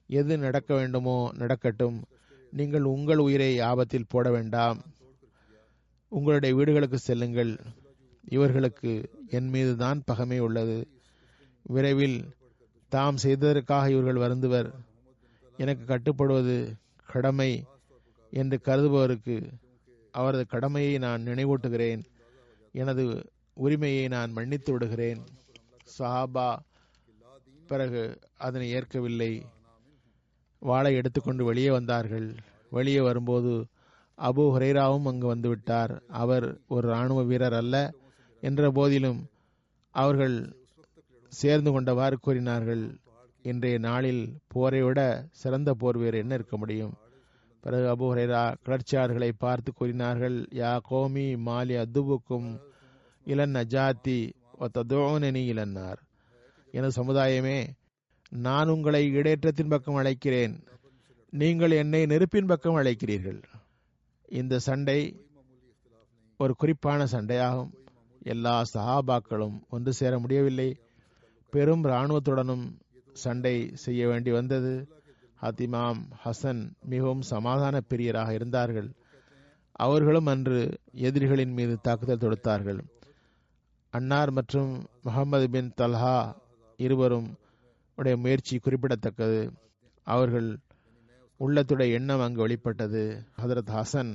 [0.07, 2.03] எது நடக்க வேண்டுமோ நடக்கட்டும்.
[2.53, 4.81] நீங்கள் உங்கள் உயிரை ஆபத்தில் போட வேண்டாம்.
[6.11, 7.61] உங்களுடைய வீடுகளுக்கு செல்லுங்கள்.
[8.29, 10.89] இவர்களுக்கு என் மீது தான் பகமை உள்ளது.
[11.63, 12.35] விரைவில்
[12.89, 14.73] தாம் செய்ததற்காக இவர்கள் வருந்துவர்.
[15.57, 16.75] எனக்கு கட்டுப்படுவது
[17.07, 17.65] கடமை
[18.31, 19.51] என்று கருதுபவருக்கு
[20.11, 22.05] அவரது கடமையை நான் நினைவூட்டுகிறேன்.
[22.73, 25.25] எனது உரிமையை நான் மன்னித்து விடுகிறேன்.
[25.99, 26.59] சஹாபா
[27.67, 29.47] பிறகு அதனை ஏற்கவில்லை.
[30.59, 32.35] வாளை எடுத்துக்கொண்டு வெளியே வந்தார்கள்.
[32.71, 33.67] வெளியே வரும்போது
[34.29, 36.01] அபு ஹுரேராவும் அங்கு வந்துவிட்டார்.
[36.09, 37.95] அவர் ஒரு இராணுவ வீரர் அல்ல
[38.41, 39.31] என்ற போதிலும்
[39.91, 40.57] அவர்கள்
[41.29, 42.99] சேர்ந்து கொண்டவாறு கூறினார்கள்.
[43.43, 46.95] இன்றைய நாளில் போரை விட சிறந்த போர் வீரர் என்ன இருக்க முடியும்?
[47.61, 52.61] பிறகு அபு ஹுரேரா கிளர்ச்சியாளர்களை பார்த்து கூறினார்கள் யா கோமி மாலி அதுபுக்கும்
[53.25, 55.99] இளன் நஜாத்தி ஒத்ததோனி இளன்னார்
[56.73, 57.67] எனது சமுதாயமே
[58.29, 60.63] நான் உங்களை இடேற்றத்தின் பக்கம் அழைக்கிறேன்.
[61.31, 63.41] நீங்கள் என்னை நெருப்பின் பக்கம் அழைக்கிறீர்கள்.
[64.31, 65.27] இந்த சண்டை
[66.39, 67.73] ஒரு குறிப்பான சண்டையாகும்.
[68.23, 70.77] எல்லா சஹாபாக்களும் ஒன்று சேர முடியவில்லை.
[71.51, 72.65] பெரும் இராணுவத்துடனும்
[73.13, 74.89] சண்டை செய்ய வேண்டி வந்தது.
[75.43, 78.89] ஹத்திமாம் ஹசன் மிகவும் சமாதான பிரியராக இருந்தார்கள்.
[79.73, 82.81] அவர்களும் அன்று எதிரிகளின் மீது தாக்குதல் தொடுத்தார்கள்.
[83.91, 86.35] அன்னார் மற்றும் முகமது பின் தல்ஹா
[86.77, 87.37] இருவரும்
[87.97, 89.53] உடைய முயற்சி குறிப்பிடத்தக்கது.
[90.07, 90.59] அவர்கள்
[91.41, 93.23] உள்ளத்துடைய எண்ணம் அங்கு வெளிப்பட்டது.
[93.43, 94.13] ஹதரத் ஹசன்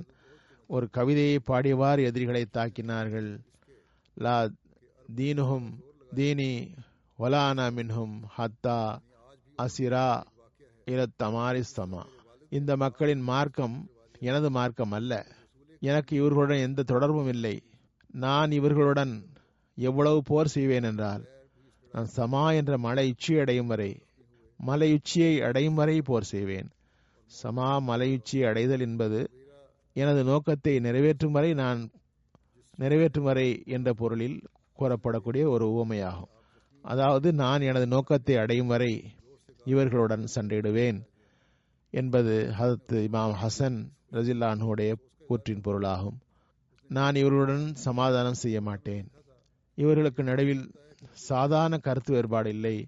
[0.67, 3.29] ஒரு கவிதையை பாடியவாறு எதிரிகளை தாக்கினார்கள்.
[4.13, 4.35] லா
[5.15, 5.69] தீனுஹும்
[6.15, 6.51] தீனி
[7.19, 8.77] வலானா மின்ஹும் ஹத்தா
[9.57, 10.09] அசிரா
[10.85, 12.03] இலத்தமாரிஸ்தமா
[12.49, 15.13] இந்த மக்களின் மார்க்கம் எனது மார்க்கம் அல்ல.
[15.79, 17.55] எனக்கு இவர்களுடன் எந்த தொடர்பும் இல்லை.
[18.13, 19.13] நான் இவர்களுடன்
[19.77, 21.23] எவ்வளவு போர் செய்வேன் என்றால்
[21.91, 23.91] நான் சமா என்ற மலை உச்சியை அடையும் வரை
[24.59, 26.69] மலை உச்சியை அடையும் வரை போர் செய்வேன்.
[27.27, 29.29] சமா மலையுச்சி அடைதல் என்பது
[29.93, 31.89] எனது நோக்கத்தை நிறைவேற்றும் வரை நான்
[32.75, 34.43] நிறைவேற்றும் வரை என்ற பொருளில்
[34.79, 36.31] கூறப்படக்கூடிய ஒரு உவமையாகும்.
[36.81, 39.03] அதாவது நான் எனது நோக்கத்தை அடையும் வரை
[39.63, 40.99] இவர்களுடன் சண்டையிடுவேன்
[41.89, 44.93] என்பது ஹதத் இமாம் ஹசன் ரஜில்லானுடைய
[45.29, 46.17] கூற்றின் பொருளாகும்.
[46.87, 49.11] நான் இவர்களுடன் சமாதானம் செய்ய மாட்டேன்.
[49.75, 50.71] இவர்களுக்கு நடுவில்
[51.13, 52.87] சாதாரண கருத்து வேறுபாடு இல்லை.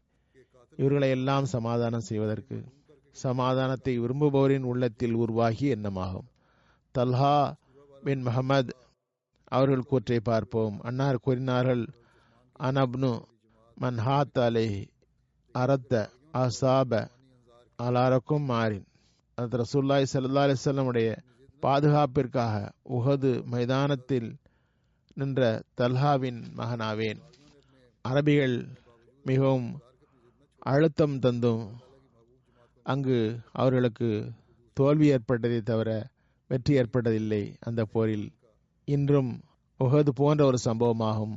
[0.78, 2.76] இவர்களை எல்லாம் சமாதானம் செய்வதற்கு
[3.18, 6.28] சமாதானத்தை விரும்புபவரின் உள்ளத்தில் உருவாகிய எண்ணமாகும்.
[6.98, 7.38] தல்ஹா
[8.04, 8.74] பின் முகமது
[9.48, 10.76] அவர்கள் கூற்றை பார்ப்போம்.
[10.82, 11.84] அன்னார் கூறினார்கள்
[12.60, 13.12] அனப்னு
[13.82, 14.70] மன்ஹாத் அலை
[15.56, 15.94] அரத்த
[16.34, 16.92] அசாப
[17.80, 18.86] அலாரக்கும் மாறின்.
[19.38, 21.10] அது ரசூல்லாய் சல்லா அலிசல்லமுடைய
[21.62, 22.56] பாதுகாப்பிற்காக
[22.90, 24.30] உகது மைதானத்தில்
[25.16, 25.42] நின்ற
[25.78, 27.20] தல்ஹாவின் மகனாவேன்.
[28.06, 28.58] அரபிகள்
[29.24, 29.68] மிகவும்
[30.66, 31.66] அழுத்தம் தந்தும்
[32.88, 33.18] அங்கு
[33.52, 34.10] அவர்களுக்கு
[34.78, 35.92] தோல்வி ஏற்பட்டதை தவிர
[36.50, 38.28] வெற்றி ஏற்பட்டதில்லை அந்த போரில்.
[38.88, 39.32] இன்றும்
[39.80, 41.36] உகது போன்ற ஒரு சம்பவமாகும்.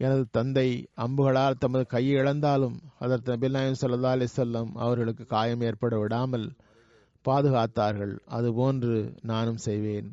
[0.00, 6.46] எனது தந்தை அம்புகளால் தமது கையை இழந்தாலும் அதற்கு நபில் நாயம் சல்லா அலிசல்லம் அவர்களுக்கு காயம் ஏற்பட விடாமல்
[7.24, 8.14] பாதுகாத்தார்கள்.
[8.36, 10.08] அதுபோன்று நானும் செய்வேன்.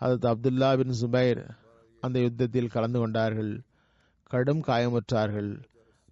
[0.00, 1.42] அதற்கு அப்துல்லா பின் சுபைர்
[2.02, 3.52] அந்த யுத்தத்தில் கலந்து கொண்டார்கள்.
[4.30, 5.52] கடும் காயமுற்றார்கள்.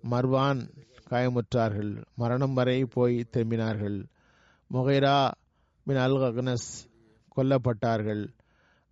[0.04, 0.60] மர்வான்
[1.10, 2.04] காயமுற்றார்கள்.
[2.14, 4.04] மரணம் வரை போய் திரும்பினார்கள்.
[4.72, 5.30] முகைரா
[5.84, 6.68] பின் அல் அக்னஸ்
[7.36, 8.28] கொல்லப்பட்டார்கள்.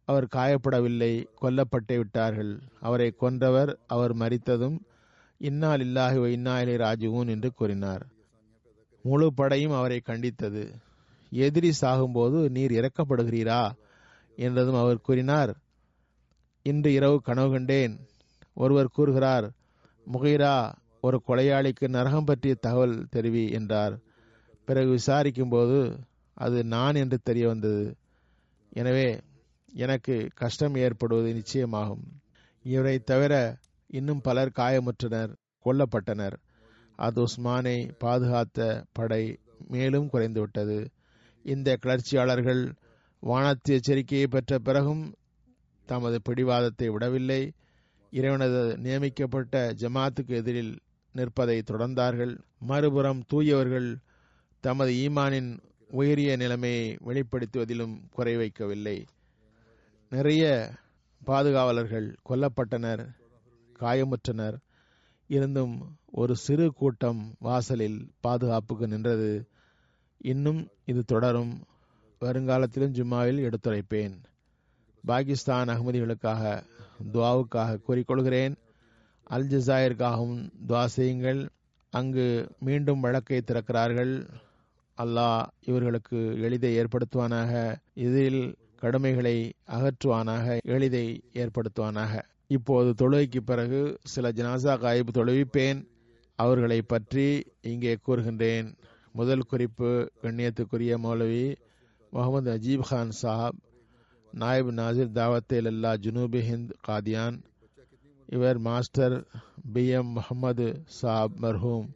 [0.04, 2.58] அவர் காயப்படவில்லை கொல்லப்பட்டே விட்டார்கள்.
[2.80, 4.78] அவரை கொன்றவர் அவர் மறித்ததும்
[5.38, 8.06] இன்னால் இல்லாஹி இன்னாயிலே ராஜுவும் என்று கூறினார்.
[9.02, 10.74] முழு படையும் அவரை கண்டித்தது.
[11.30, 13.70] எதிரி சாகும்போது நீர் இறக்கப்படுகிறீரா?
[14.36, 15.56] என்றதும் அவர் கூறினார்.
[16.62, 18.00] இன்று இரவு கனவு கண்டேன்.
[18.54, 19.50] ஒருவர் கூறுகிறார்
[20.12, 23.94] முகைரா ஒரு கொலையாளிக்கு நரகம் பற்றிய தகவல் தெரிவி என்றார்.
[24.64, 25.78] பிறகு விசாரிக்கும் போது
[26.36, 27.84] அது நான் என்று தெரிய வந்தது.
[28.72, 29.08] எனவே
[29.72, 32.04] எனக்கு கஷ்டம் ஏற்படுவது நிச்சயமாகும்.
[32.64, 33.34] இவரை தவிர
[33.90, 35.32] இன்னும் பலர் காயமுற்றனர்
[35.66, 36.36] கொல்லப்பட்டனர்.
[36.98, 38.60] அது உஸ்மானை பாதுகாத்த
[38.92, 39.22] படை
[39.68, 40.78] மேலும் குறைந்துவிட்டது.
[41.44, 42.62] இந்த கிளர்ச்சியாளர்கள்
[43.22, 45.04] வானத்து எச்சரிக்கையை பெற்ற பிறகும்
[45.88, 47.42] தமது பிடிவாதத்தை விடவில்லை.
[48.12, 50.74] இறைவனது நியமிக்கப்பட்ட ஜமாத்துக்கு எதிரில்
[51.12, 52.38] நிற்பதை தொடர்ந்தார்கள்.
[52.58, 53.96] மறுபுறம் தூயவர்கள்
[54.60, 59.06] தமது ஈமானின் உயரிய நிலைமையை வெளிப்படுத்துவதிலும் குறை வைக்கவில்லை.
[60.10, 60.70] நிறைய
[61.24, 63.08] பாதுகாவலர்கள் கொல்லப்பட்டனர்
[63.80, 64.56] காயமுற்றனர்.
[65.26, 69.48] இருந்தும் ஒரு சிறு கூட்டம் வாசலில் பாதுகாப்புக்கு நின்றது.
[70.18, 71.64] இன்னும் இது தொடரும்.
[72.20, 74.22] வருங்காலத்திலும் ஜும்மாவில் எடுத்துரைப்பேன்.
[75.04, 76.62] பாகிஸ்தான் அகமதிகளுக்காக
[77.12, 78.54] துவாவுக்காக கூறிக்கொள்கிறேன்
[79.28, 81.48] அல் ஜசாயிற்காகவும் துவா செய்யுங்கள்.
[81.90, 82.26] அங்கு
[82.60, 84.12] மீண்டும் வழக்கை திறக்கிறார்கள்.
[84.98, 87.76] அல்லாஹ் இவர்களுக்கு எளிதை ஏற்படுத்துவானாக.
[87.94, 92.22] இதில் கடுமைகளை அகற்றுவானாக எளிதை ஏற்படுத்துவானாக.
[92.46, 95.80] இப்போது தொழுகைக்கு பிறகு சில ஜனாசா காய்ப்பு தொழுவிப்பேன்.
[96.36, 98.68] அவர்களை பற்றி இங்கே கூறுகின்றேன்.
[99.12, 101.56] முதல் குறிப்பு கண்ணியத்துக்குரிய மௌலவி
[102.12, 103.58] முகமது அஜீப் கான் சாஹப்
[104.34, 107.38] நாயிப் நாசிர் தாவத்தேல் அல்லா ஜுனூபி ஹிந்த் காதியான்
[108.30, 109.26] இவர் மாஸ்டர்
[109.72, 111.88] பி எம் முகமது சாப் மர்ஹூம்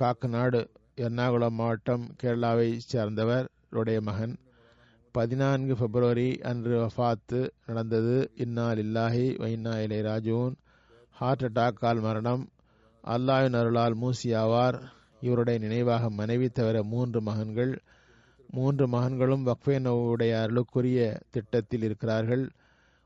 [0.00, 3.48] காக்கநாடு எர்ணாகுளம் மாவட்டம் கேரளாவை சேர்ந்தவர்.
[3.70, 4.36] உடைய மகன்
[5.12, 8.30] பதினான்கு பிப்ரவரி அன்று வஃபாத்து நடந்தது.
[8.34, 10.54] இன்னா இல்லாஹி வைனா இலை ராஜூன்.
[11.10, 12.48] ஹார்ட் அட்டாக்கால் மரணம்.
[13.06, 14.82] அல்லாஹின் அருளால் மூசியாவார்.
[15.20, 17.82] இவருடைய நினைவாக மனைவி தவிர மூன்று மகன்கள்.
[18.50, 22.50] மூன்று மகன்களும் வக்ஃபே நோவுடைய அருளுக்குரிய திட்டத்தில் இருக்கிறார்கள்.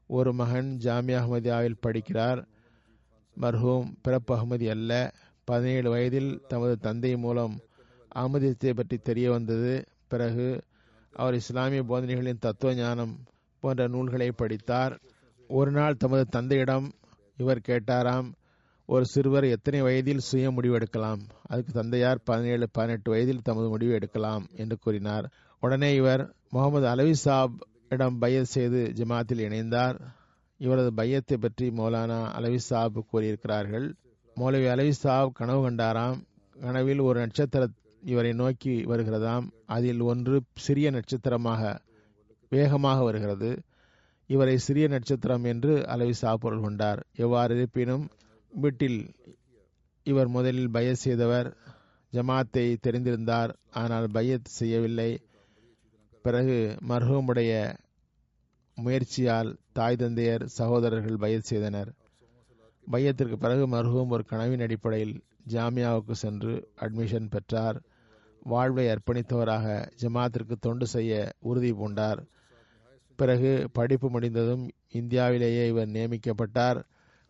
[0.06, 2.40] ஒரு மகன் ஜாமியா அஹமதியாவில் படிக்கிறார்.
[3.36, 5.14] மர்ஹூம் பிறப்பு அகமதி அல்ல.
[5.44, 7.54] பதினேழு வயதில் தமது தந்தை மூலம்
[8.16, 9.84] அகமதியத்தை பற்றி தெரிய வந்தது.
[10.08, 10.62] பிறகு
[11.12, 13.14] அவர் இஸ்லாமிய போதனைகளின் தத்துவ ஞானம்
[13.62, 15.00] போன்ற நூல்களை படித்தார்.
[15.48, 16.92] ஒரு நாள் தமது தந்தையிடம்
[17.36, 18.32] இவர் கேட்டாராம்
[18.86, 21.22] ஒரு சிறுவர் எத்தனை வயதில் சுய முடிவு எடுக்கலாம்?
[21.42, 25.26] அதுக்கு தந்தையார் பதினேழு பதினெட்டு வயதில் தமது முடிவு எடுக்கலாம் என்று கூறினார்.
[25.60, 27.56] உடனே இவர் முகமது அலவி சாப்
[27.88, 29.98] இடம் பையத் செய்து ஜமாத்தில் இணைந்தார்.
[30.56, 33.94] இவரது பையத்தை பற்றி மௌலானா அலவி சாப் கூறியிருக்கிறார்கள்.
[34.36, 36.22] மௌலவி அலவி சாப் கனவு கண்டாராம்.
[36.60, 37.68] கனவில் ஒரு நட்சத்திர
[38.04, 39.50] இவரை நோக்கி வருகிறதாம்.
[39.66, 41.80] அதில் ஒன்று சிறிய நட்சத்திரமாக
[42.50, 43.62] வேகமாக வருகிறது.
[44.26, 47.06] இவரை சிறிய நட்சத்திரம் என்று அலவி சாப் பொருள் கொண்டார்.
[47.16, 48.08] எவ்வாறு இருப்பினும்
[48.50, 49.14] வீட்டில்
[50.02, 51.56] இவர் முதலில் பையத் செய்தவர்.
[52.12, 53.54] ஜமாத்தை தெரிந்திருந்தார்.
[53.70, 55.20] ஆனால் பையத் செய்யவில்லை.
[56.26, 57.76] பிறகு மர்ஹூமுடைய
[58.74, 61.92] முயற்சியால் தாய் தந்தையர் சகோதரர்கள் பையத் செய்தனர்.
[62.90, 67.80] பையத்திற்கு பிறகு மர்ஹூம் ஒரு கனவின் அடிப்படையில் ஜாமியாவுக்கு சென்று அட்மிஷன் பெற்றார்.
[68.42, 72.26] வாழ்வை அர்ப்பணித்தவராக ஜமாத்திற்கு தொண்டு செய்ய உறுதி பூண்டார்.
[73.16, 76.82] பிறகு படிப்பு முடிந்ததும் இந்தியாவிலேயே இவர் நியமிக்கப்பட்டார்.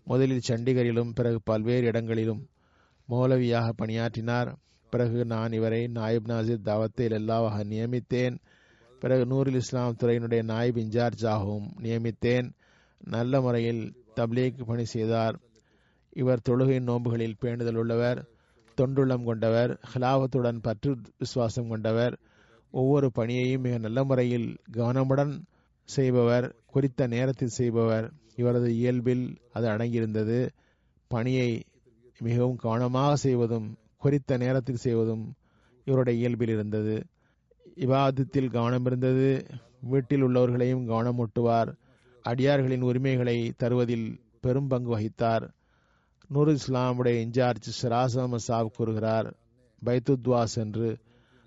[0.05, 2.49] முதலில் சண்டிகரிலும் பிறகு பல்வேறு இடங்களிலும்
[3.11, 4.59] மௌலவியாக பணியாற்றினார்.
[4.91, 8.39] பிறகு நான் இவரை நாயிப் நாசிர் தாவத்தில் எல்லாவாக நியமித்தேன்.
[9.01, 12.51] பிறகு நூருல் இஸ்லாம் துறையினுடைய நாயிப் இன்சார்ஜாகவும் நியமித்தேன்.
[13.05, 15.39] நல்ல முறையில் தப்லீக் பணி செய்தார்.
[16.13, 18.29] இவர் தொழுகையின் நோன்புகளில் பேணுதல் உள்ளவர்
[18.77, 22.19] தொண்டுள்ளம் கொண்டவர் ஹிலாபத்துடன் பற்று விசுவாசம் கொண்டவர்
[22.71, 25.43] ஒவ்வொரு பணியையும் மிக நல்ல முறையில் கவனமுடன்
[25.85, 28.13] செய்பவர் குறித்த நேரத்தில் செய்பவர்.
[28.37, 30.49] இவரது இயல்பில் அது அடங்கியிருந்தது.
[31.09, 31.65] பணியை
[32.19, 35.35] மிகவும் கவனமாக செய்வதும் குறித்த நேரத்தில் செய்வதும்
[35.85, 37.07] இவருடைய இயல்பில் இருந்தது.
[37.77, 39.49] இவாதத்தில் கவனமிருந்தது.
[39.81, 41.75] வீட்டில் உள்ளவர்களையும் கவனமூட்டுவார்.
[42.25, 45.49] அடியார்களின் உரிமைகளை தருவதில் பெரும் பங்கு வகித்தார்.
[46.29, 49.35] நூறு இஸ்லாமுடைய இன்சார்ஜ் சிராஸ் சாப் கூறுகிறார்
[49.85, 50.99] பைத்து துவா சென்று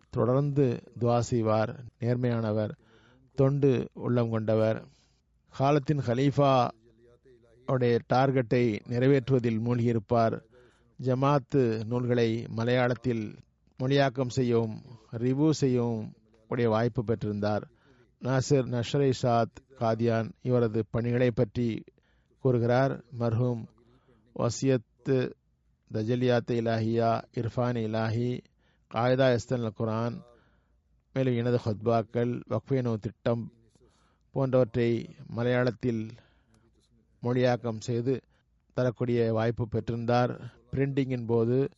[0.10, 2.72] தொடர்ந்து துவா செய்வார் நேர்மையானவர்
[3.36, 4.86] தொண்டு உள்ளம் கொண்டவர்.
[5.58, 6.70] காலத்தின் ஹலீஃபா
[7.66, 10.42] உடைய டார்கெட்டை நிறைவேற்றுவதில் மூழ்கியிருப்பார்.
[11.04, 13.38] ஜமாத்து நூல்களை மலையாளத்தில்
[13.80, 16.14] மொழியாக்கம் செய்யவும் ரிவ்யூ செய்யவும்
[16.50, 17.62] உடைய வாய்ப்பு பெற்றிருந்தார்.
[18.22, 21.84] நாசிர் நஷ்ரை சாத் காதியான் இவரது பணிகளை பற்றி
[22.40, 23.04] கூறுகிறார்.
[23.20, 23.64] மர்ஹூம்
[24.40, 25.18] வசியத்து
[25.94, 28.42] தஜலியாத் இலாஹியா இர்ஃபான் இலாஹி
[28.94, 30.22] காயதா இஸ்தன் குரான்
[31.14, 33.52] மேலும் எனது ஹொத்பாக்கள் வக்வேனோ திட்டம்
[34.32, 36.10] போன்றவற்றை மலையாளத்தில்
[37.24, 38.22] மொழியாக்கம் செய்து
[38.74, 40.52] தரக்கூடிய வாய்ப்பு பெற்றிருந்தார்.
[40.72, 41.70] பிரிண்டிங்கின் போது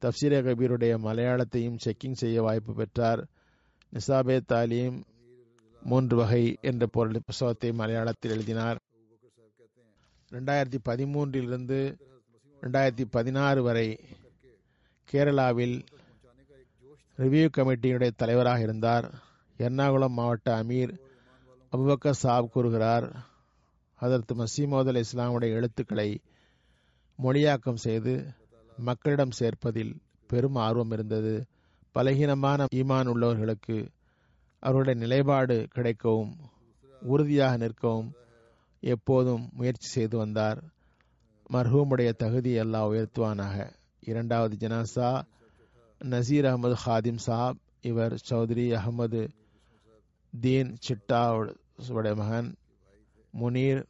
[0.00, 3.26] தப்சீர கபீருடைய மலையாளத்தையும் செக்கிங் செய்ய வாய்ப்பு பெற்றார்.
[3.94, 5.04] நிசாபே தாலீம்
[5.82, 8.78] மூன்று வகை என்ற பொருள் புஸ்தகத்தை மலையாளத்தில் எழுதினார்.
[10.30, 11.98] ரெண்டாயிரத்தி பதிமூன்றிலிருந்து
[12.62, 13.98] ரெண்டாயிரத்தி பதினாறு வரை
[15.12, 15.86] கேரளாவில்
[17.18, 19.14] ரிவ்யூ கமிட்டியினுடைய தலைவராக இருந்தார்.
[19.58, 20.98] எர்ணாகுளம் மாவட்ட அமீர்
[21.72, 23.06] அபுபக்கர் சாப் கூறுகிறார்
[23.94, 26.20] அதற்கு மசீமோத் அலி இஸ்லாமுடைய எழுத்துக்களை
[27.22, 28.26] மொழியாக்கம் செய்து
[28.76, 29.94] மக்களிடம் சேர்ப்பதில்
[30.26, 31.44] பெரும் ஆர்வம் இருந்தது.
[31.94, 33.88] பலகீனமான ஈமான் உள்ளவர்களுக்கு
[34.60, 36.32] அவருடைய நிலைப்பாடு கிடைக்கவும்
[37.00, 38.12] உறுதியாக நிற்கவும்
[38.80, 40.64] எப்போதும் முயற்சி செய்து வந்தார்.
[41.52, 43.72] மர்ஹூமுடைய தகுதி எல்லாம் உயர்த்துவானாக.
[44.00, 45.22] இரண்டாவது ஜனாசா
[46.04, 49.28] நசீர் அகமது ஹாதிம் சாப் இவர் சௌத்ரி அகமது
[50.40, 52.54] தீன் சிட்டாவுடைய மகன்.
[53.32, 53.84] முனீர்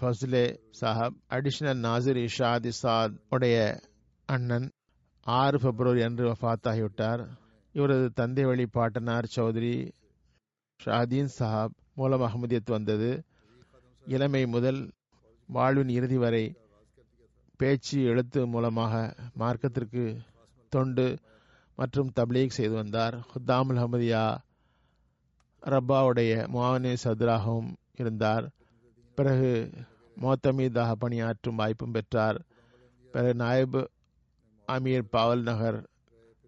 [0.00, 3.80] ஃபஸ்லே சாஹப் அடிஷனல் நாசிர் இஷாத் இசாத் உடைய
[4.26, 4.70] அண்ணன்.
[5.28, 7.28] ஆறு பிப்ரவரி அன்று வஃத்தாகிவிட்டார்.
[7.72, 9.92] இவரது தந்தை வழி பாட்டனார் சௌத்ரி
[10.84, 13.22] ஷாதீன் சாஹாப் மூலம் அகமதியத் வந்தது.
[14.06, 14.90] இளமை முதல்
[15.46, 16.56] வாழ்வின் இறுதி வரை
[17.56, 20.16] பேச்சு எழுத்து மூலமாக மார்க்கத்திற்கு
[20.68, 21.18] தொண்டு
[21.76, 23.14] மற்றும் தப்லீக் செய்து வந்தார்.
[23.14, 24.36] ஹுத்தாமுல் அஹமதியா
[25.62, 28.50] ரப்பாவுடைய முவானி சதுராகவும் இருந்தார்.
[29.14, 29.70] பிறகு
[30.20, 32.40] மோத்தமீதாக பணியாற்றும் வாய்ப்பும் பெற்றார்.
[33.12, 33.88] பிறகு நாயபு
[34.68, 35.88] அமீர் பாவல் நகர்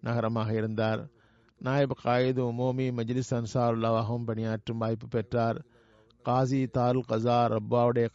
[0.00, 1.06] நகரமாக இருந்தார்.
[1.58, 5.64] நாயப் காயிது உமோமி மஜ்லிஸ் அன்சாருல்லாவாகவும் பணியாற்றும் வாய்ப்பு பெற்றார்.
[6.22, 8.08] காசி தால் கசா ரப்பாவுடைய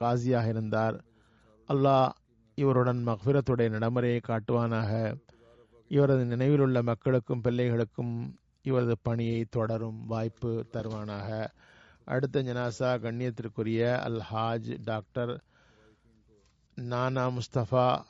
[0.00, 1.04] காசியாக இருந்தார்.
[1.68, 2.08] அல்லாஹ்
[2.54, 5.20] இவருடன் மக்ஃபிரத்துடைய நடைமுறையை காட்டுவானாக.
[5.88, 11.46] இவரது நினைவில் உள்ள மக்களுக்கும் பிள்ளைகளுக்கும் இவரது பணியை தொடரும் வாய்ப்பு தருவானாக.
[12.04, 15.42] அடுத்த ஜனாசா கண்ணியத்திற்குரிய அல் ஹாஜ் டாக்டர்
[16.74, 18.00] நானா முஸ்தபா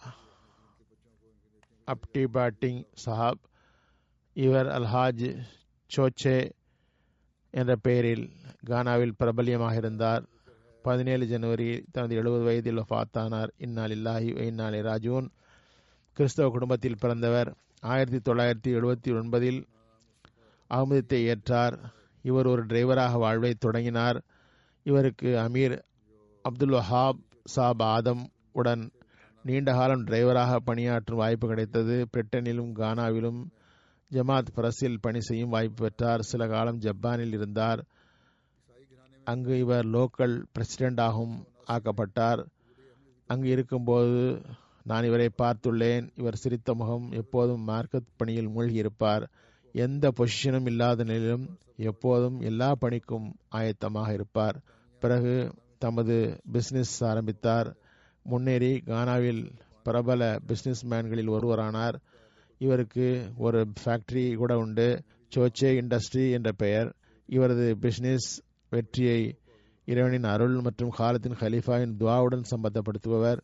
[1.89, 3.43] அப்டி பாட்டிங் சஹாப்
[4.32, 5.39] இவர் அல்ஹாஜ்
[5.97, 6.51] சோச்சே
[7.51, 8.30] என்ற பெயரில்
[8.66, 10.24] கானாவில் பிரபல்யமாக இருந்தார்.
[10.82, 15.28] பதினேழு ஜனவரி தனது எழுபது வயதில் ஃபாத்தானார் இந்நாள் இல்லாஹி இந்நாளை ராஜூன்.
[16.12, 17.57] கிறிஸ்தவ குடும்பத்தில் பிறந்தவர்.
[17.80, 19.66] ஆயிரத்தி தொள்ளாயிரத்தி எழுபத்தி ஒன்பதில்
[20.70, 21.78] அகமதத்தை ஏற்றார்.
[22.22, 24.22] இவர் ஒரு டிரைவராக வாழ்வை தொடங்கினார்.
[24.82, 25.82] இவருக்கு அமீர்
[26.43, 28.91] அப்துல் வஹாப் சாப் ஆதம் உடன்
[29.49, 32.07] நீண்ட காலம் டிரைவராக பணியாற்றும் வாய்ப்பு கிடைத்தது.
[32.17, 33.47] பிரிட்டனிலும் கானாவிலும்
[34.13, 36.21] ஜமாத் பிரஸில் பணி செய்யும் வாய்ப்பு பெற்றார்.
[36.21, 37.85] சில காலம் ஜப்பானில் இருந்தார்.
[39.25, 42.47] அங்கு இவர் லோக்கல் பிரசிடெண்டாகவும் ஆக்கப்பட்டார்.
[43.27, 44.41] அங்கு இருக்கும்போது
[44.85, 46.11] நான் இவரை பார்த்துள்ளேன்.
[46.15, 49.27] இவர் சிரித்த முகம் எப்போதும் மார்க்கத் பணியில் மூழ்கியிருப்பார்.
[49.73, 54.61] எந்த பொசிஷனும் இல்லாத நிலையிலும் எப்போதும் எல்லா பணிக்கும் ஆயத்தமாக இருப்பார்.
[55.01, 57.77] பிறகு தமது பிசினஸ் ஆரம்பித்தார்.
[58.29, 59.51] முன்னேறி கானாவில்
[59.83, 61.95] பிரபல பிஸ்னஸ்மேன்களில் ஒருவரானார்.
[62.59, 65.03] இவருக்கு ஒரு ஃபேக்டரி கூட உண்டு.
[65.37, 66.95] சோச்சே இண்டஸ்ட்ரி என்ற பெயர்.
[67.26, 69.39] இவரது பிசினஸ் வெற்றியை
[69.85, 73.41] இறைவனின் அருள் மற்றும் காலத்தின் ஹலீஃபாவின் துவாவுடன் சம்பந்தப்படுத்துபவர்.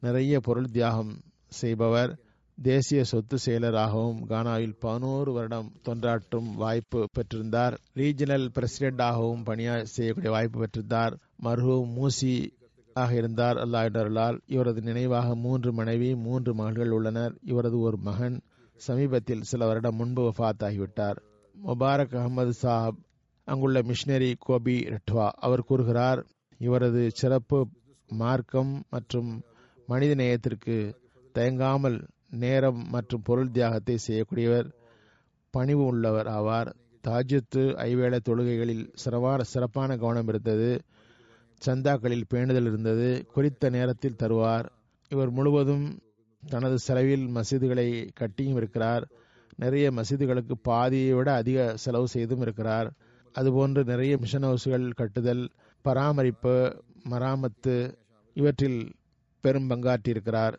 [0.00, 2.18] நிறைய பொருள் தியாகம் செய்பவர்.
[2.62, 7.76] தேசிய சொத்து செயலராகவும் கானாவில் பதினோரு வருடம் தொண்டாற்றும் வாய்ப்பு பெற்றிருந்தார்.
[7.94, 11.12] ரீஜனல் பிரசிடென்டாகவும் பணியா செய்யக்கூடிய வாய்ப்பு பெற்றிருந்தார்.
[11.42, 12.60] மர்ஹூம் மூசி
[12.94, 13.56] ஆக இருந்தார்.
[13.56, 17.34] அல்லாஹ் இவரது நினைவாக மூன்று மனைவி மூன்று மகள்கள் உள்ளனர்.
[17.42, 18.36] இவரது ஒரு மகன்
[18.80, 21.18] சமீபத்தில் சில வருடம் முன்பு வஃத் ஆகிவிட்டார்
[21.54, 22.98] முபாரக் அகமது சாப்
[23.48, 26.20] அங்குள்ள மிஷினரி கோபி ரெட்வா அவர் கூறுகிறார்
[26.60, 27.58] இவரது சிறப்பு
[28.10, 29.30] மார்க்கம் மற்றும்
[29.88, 30.76] மனித நேயத்திற்கு
[31.34, 34.68] தயங்காமல் நேரம் மற்றும் பொருள் தியாகத்தை செய்யக்கூடியவர்
[35.50, 36.70] பணிவு உள்ளவர் ஆவார்.
[37.04, 40.70] தாஜத்து ஐவேளை தொழுகைகளில் சிறவான சிறப்பான கவனம் இருந்தது.
[41.66, 43.26] சந்தாக்களில் பேணுதல் இருந்தது.
[43.32, 44.68] குறித்த நேரத்தில் தருவார்.
[45.08, 45.98] இவர் முழுவதும்
[46.48, 49.08] தனது செலவில் மசீதுகளை கட்டியும் இருக்கிறார்.
[49.56, 52.92] நிறைய மசீதுகளுக்கு பாதியை விட அதிக செலவு செய்தும் இருக்கிறார்.
[53.34, 55.50] அதுபோன்று நிறைய மிஷன் ஹவுஸ்கள் கட்டுதல்
[55.82, 57.94] பராமரிப்பு மராமத்து
[58.34, 58.92] இவற்றில்
[59.40, 60.54] பெரும் பங்காற்றியிருக்கிறார்.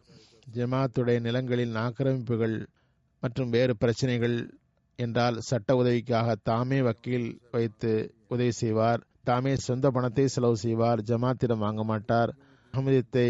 [0.54, 2.66] ஜமாத்துடைய நிலங்களில் ஆக்கிரமிப்புகள்
[3.20, 4.38] மற்றும் வேறு பிரச்சனைகள்
[4.96, 9.04] என்றால் சட்ட உதவிக்காக தாமே வக்கீல் வைத்து உதவி செய்வார்.
[9.24, 12.32] தாமே சொந்த பணத்தை செலவு செய்வார் ஜமாத்திடம் வாங்க மாட்டார்.
[12.74, 13.28] அகமதியத்தை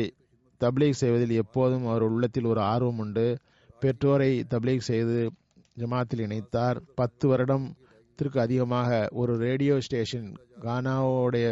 [0.62, 3.38] தப்லீக் செய்வதில் எப்போதும் அவர் உள்ளத்தில் ஒரு ஆர்வம் உண்டு.
[3.80, 5.32] பெற்றோரை தப்லீக் செய்து
[5.78, 6.78] ஜமாத்தில் இணைத்தார்.
[6.96, 10.28] பத்து வருடத்திற்கு அதிகமாக ஒரு ரேடியோ ஸ்டேஷன்
[10.62, 11.48] கானாவுடைய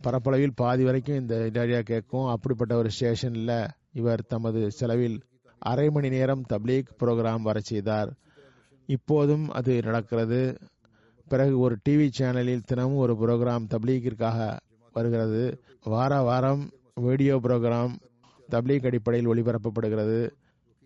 [0.00, 2.26] பரப்பளவில் பாதி வரைக்கும் இந்த ரேடியா கேட்கும்.
[2.26, 3.56] அப்படிப்பட்ட ஒரு ஸ்டேஷனில்
[3.92, 5.18] இவர் தமது செலவில்
[5.58, 8.10] அரை மணி நேரம் தப்லீக் புரோகிராம் வர செய்தார்.
[8.88, 10.40] இப்போதும் அது நடக்கிறது.
[11.28, 14.58] பிறகு ஒரு டிவி சேனலில் தினமும் ஒரு ப்ரோக்ராம் தப்லீக்கிற்காக
[14.92, 15.60] வருகிறது.
[15.84, 17.94] வார வாரம் வீடியோ ப்ரோக்ராம்
[18.50, 20.30] தப்லீக் அடிப்படையில் ஒளிபரப்பப்படுகிறது.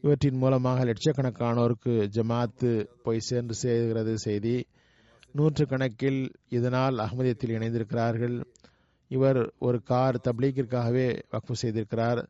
[0.01, 4.67] இவற்றின் மூலமாக லட்சக்கணக்கானோருக்கு ஜமாத்து போய் சேர்ந்து சேர்கிறது செய்தி.
[5.33, 8.43] நூற்று கணக்கில் இதனால் அகமதியத்தில் இணைந்திருக்கிறார்கள்.
[9.09, 12.27] இவர் ஒரு கார் தப்லீக்கிற்காகவே வக்ஃபு செய்திருக்கிறார்.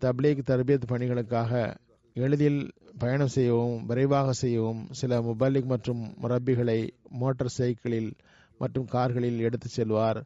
[0.00, 1.74] தப்லீக் தர்பியத் பணிகளுக்காக
[2.18, 8.12] எளிதில் பயணம் செய்யவும் விரைவாக செய்யவும் சில முபல்லிக் மற்றும் முரப்பிகளை மோட்டார் சைக்கிளில்
[8.58, 10.24] மற்றும் கார்களில் எடுத்துச் செல்வார்.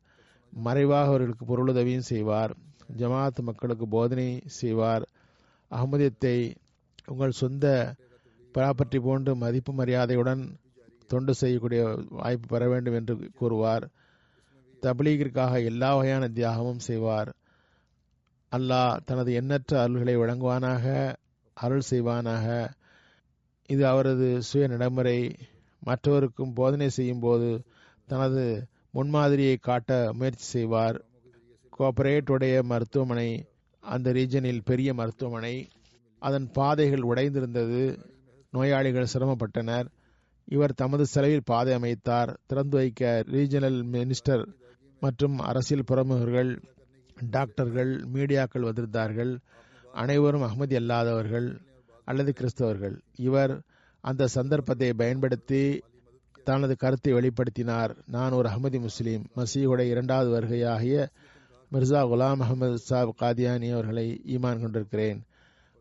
[0.51, 2.57] மறைவாக அவர்களுக்கு பொருளுதவியும் செய்வார்.
[2.99, 5.09] ஜமாத் மக்களுக்கு போதனை செய்வார்.
[5.71, 6.55] அகமதியத்தை
[7.07, 7.95] உங்கள் சொந்த
[8.55, 10.57] ப்ராப்பர்ட்டி போன்று மதிப்பு மரியாதையுடன்
[11.07, 13.89] தொண்டு செய்யக்கூடிய வாய்ப்பு பெற வேண்டும் என்று கூறுவார்.
[14.83, 17.35] தபிலீகிற்காக எல்லா வகையான தியாகமும் செய்வார்.
[18.53, 21.15] அல்லாஹ் தனது எண்ணற்ற அருள்களை வழங்குவானாக.
[21.55, 22.69] அருள் செய்வானாக.
[23.67, 25.37] இது அவரது சுய நடைமுறை.
[25.87, 27.63] மற்றவருக்கும் போதனை செய்யும் போது
[28.07, 31.05] தனது முன்மாதிரியை காட்ட முயற்சி செய்வார்.
[31.79, 33.47] கோஆபரேட் மருத்துவமனை
[33.81, 35.69] அந்த ரீஜனில் பெரிய மருத்துவமனை.
[36.19, 37.99] அதன் பாதைகள் உடைந்திருந்தது.
[38.51, 39.87] நோயாளிகள் சிரமப்பட்டனர்.
[40.45, 42.37] இவர் தமது செலவில் பாதை அமைத்தார்.
[42.47, 44.45] திறந்து வைக்க ரீஜனல் மினிஸ்டர்
[45.01, 46.63] மற்றும் அரசியல் பிரமுகர்கள்
[47.31, 49.39] டாக்டர்கள் மீடியாக்கள் வந்திருந்தார்கள்.
[49.93, 51.59] அனைவரும் அகமதி அல்லாதவர்கள்
[52.05, 52.97] அல்லது கிறிஸ்தவர்கள்.
[53.17, 53.61] இவர்
[54.01, 55.83] அந்த சந்தர்ப்பத்தை பயன்படுத்தி
[56.45, 57.97] தனது கருத்தை வெளிப்படுத்தினார்.
[58.07, 59.25] நான் ஒரு அகமதி முஸ்லீம்.
[59.37, 61.07] மசீகுடைய இரண்டாவது வருகையாகிய
[61.73, 65.23] மிர்சா குலாம் அகமது சாப் காதியானி அவர்களை ஈமான் கொண்டிருக்கிறேன்.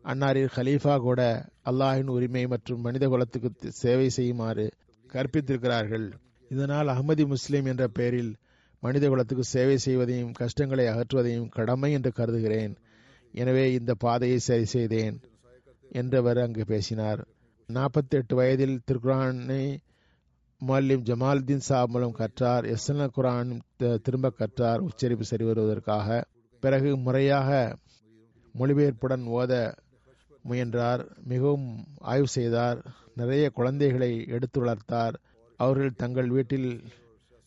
[0.04, 4.70] அன்னாரில் ஹலீஃபா கூட அல்லாஹின் உரிமை மற்றும் மனித குலத்துக்கு சேவை செய்யுமாறு
[5.12, 6.12] கற்பித்திருக்கிறார்கள்.
[6.48, 8.34] இதனால் அகமதி முஸ்லீம் என்ற பெயரில்
[8.80, 12.76] மனித குலத்துக்கு சேவை செய்வதையும் கஷ்டங்களை அகற்றுவதையும் கடமை என்று கருதுகிறேன்.
[13.34, 15.16] எனவே இந்த பாதையை சரி செய்தேன்
[15.92, 17.20] என்றவர் அங்கு பேசினார்.
[17.68, 19.64] நாற்பத்தி எட்டு வயதில் திருக்குரானை
[20.60, 22.64] மல்லிம் ஜமாலுதீன் சாப் மூலம் கற்றார்.
[22.74, 23.52] எஸ்என குரான்
[24.04, 24.80] திரும்ப கற்றார்.
[24.88, 26.08] உச்சரிப்பு சரி வருவதற்காக.
[26.62, 27.50] பிறகு முறையாக
[28.54, 29.52] மொழிபெயர்ப்புடன் ஓத
[30.44, 31.02] முயன்றார்.
[31.30, 31.66] மிகவும்
[32.10, 32.78] ஆய்வு செய்தார்.
[33.20, 35.16] நிறைய குழந்தைகளை எடுத்து வளர்த்தார்.
[35.60, 36.70] அவர்கள் தங்கள் வீட்டில்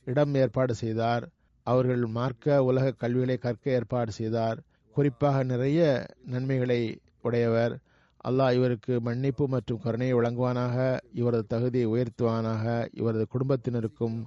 [0.07, 1.23] இடம் ஏற்பாடு செய்தார்.
[1.67, 4.59] அவர்கள் மார்க்க உலக கல்விகளை கற்க ஏற்பாடு செய்தார்.
[4.96, 5.80] குறிப்பாக நிறைய
[6.26, 6.82] நன்மைகளை
[7.22, 7.74] உடையவர்.
[8.28, 14.18] அல்லாஹ் இவருக்கு மன்னிப்பு மற்றும் கருணையை வழங்குவானாக இவரது தகுதியை உயர்த்துவானாக இவரது குடும்பத்தினருக்கும்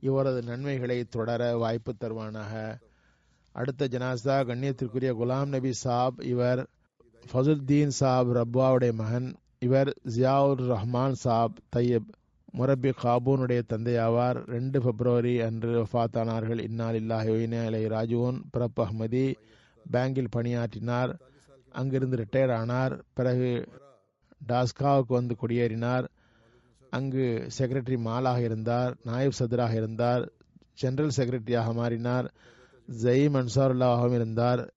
[0.00, 2.78] இவரது நன்மைகளை தொடர வாய்ப்பு தருவானாக.
[3.52, 6.62] அடுத்த ஜனாசா கண்ணியத்திற்குரிய குலாம் நபி சாப் இவர்
[7.32, 12.08] ஃபசுல்தீன் சாப் ரப்வாவுடைய மகன் இவர் ஜியாவுர் ரஹ்மான் சாப் தையப்
[12.58, 14.38] முரபி காபூனுடைய தந்தையாவார்.
[14.46, 16.60] ரெண்டு பிப்ரவரி அன்று வஃத்தானார்கள்.
[16.60, 19.26] இன்னால் இல்லாஹ் இலை ராஜுவன் பிரப் அஹ்மதி.
[19.92, 21.20] பேங்கில் பணியாற்றினார்.
[21.70, 23.04] அங்கிருந்து ரிட்டையர் ஆனார்.
[23.14, 23.68] பிறகு
[24.48, 26.08] டாஸ்காவுக்கு வந்து குடியேறினார்.
[26.90, 28.96] அங்கு செக்ரட்டரி மாலாக இருந்தார்.
[29.04, 30.32] நாயப் சதுராக இருந்தார்.
[30.74, 32.32] ஜெனரல் செக்ரட்டரியாக மாறினார்.
[33.02, 34.74] ஜயீம் அன்சாருல்லாகவும் இருந்தார்.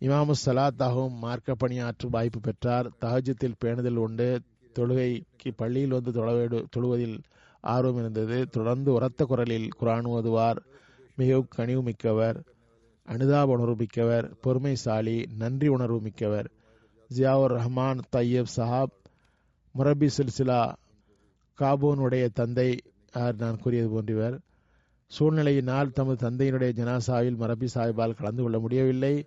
[0.00, 2.90] இமாமு சலாத்தாகவும் மார்க்க பணியாற்றும் வாய்ப்பு பெற்றார்.
[3.00, 4.40] தஹஜத்தில் பேணுதல் உண்டு.
[4.74, 7.22] தொழுகைக்கு பள்ளியில் வந்து தொழவேடு தொழுவதில்
[7.60, 8.48] ஆர்வம் இருந்தது.
[8.48, 10.62] தொடர்ந்து உரத்த குரலில் குரான் ஓதுவார்.
[11.16, 12.44] மிகவும் கனிவு மிக்கவர்
[13.08, 16.50] அனுதாப உணர்வு மிக்கவர் பொறுமைசாலி நன்றி உணர்வு மிக்கவர்
[17.16, 18.94] ஜியாவுர் ரஹ்மான் தையப் சஹாப்
[19.78, 20.74] முரபி சில்சிலா
[21.58, 22.82] காபூனுடைய தந்தை
[23.36, 24.38] நான் கூறியது போன்றவர்.
[25.18, 29.26] சூழ்நிலையினால் தமது தந்தையினுடைய ஜனாசாவில் மரபி சாஹிபால் கலந்து கொள்ள முடியவில்லை.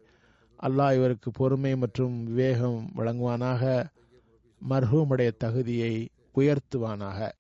[0.64, 3.86] அல்லாஹ் இவருக்கு பொறுமை மற்றும் விவேகம் வழங்குவானாக
[4.70, 7.32] மர்ஹூமுடைய தகுதியை உயர்த்துவானாக.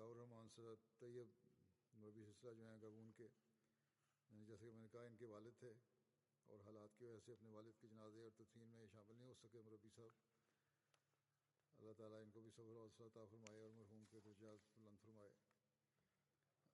[11.80, 12.88] अल्लाह ताला इनको भी सब्र और
[13.26, 15.59] फरमाए और मरहूम के दर्जात बुलंद फरमाए।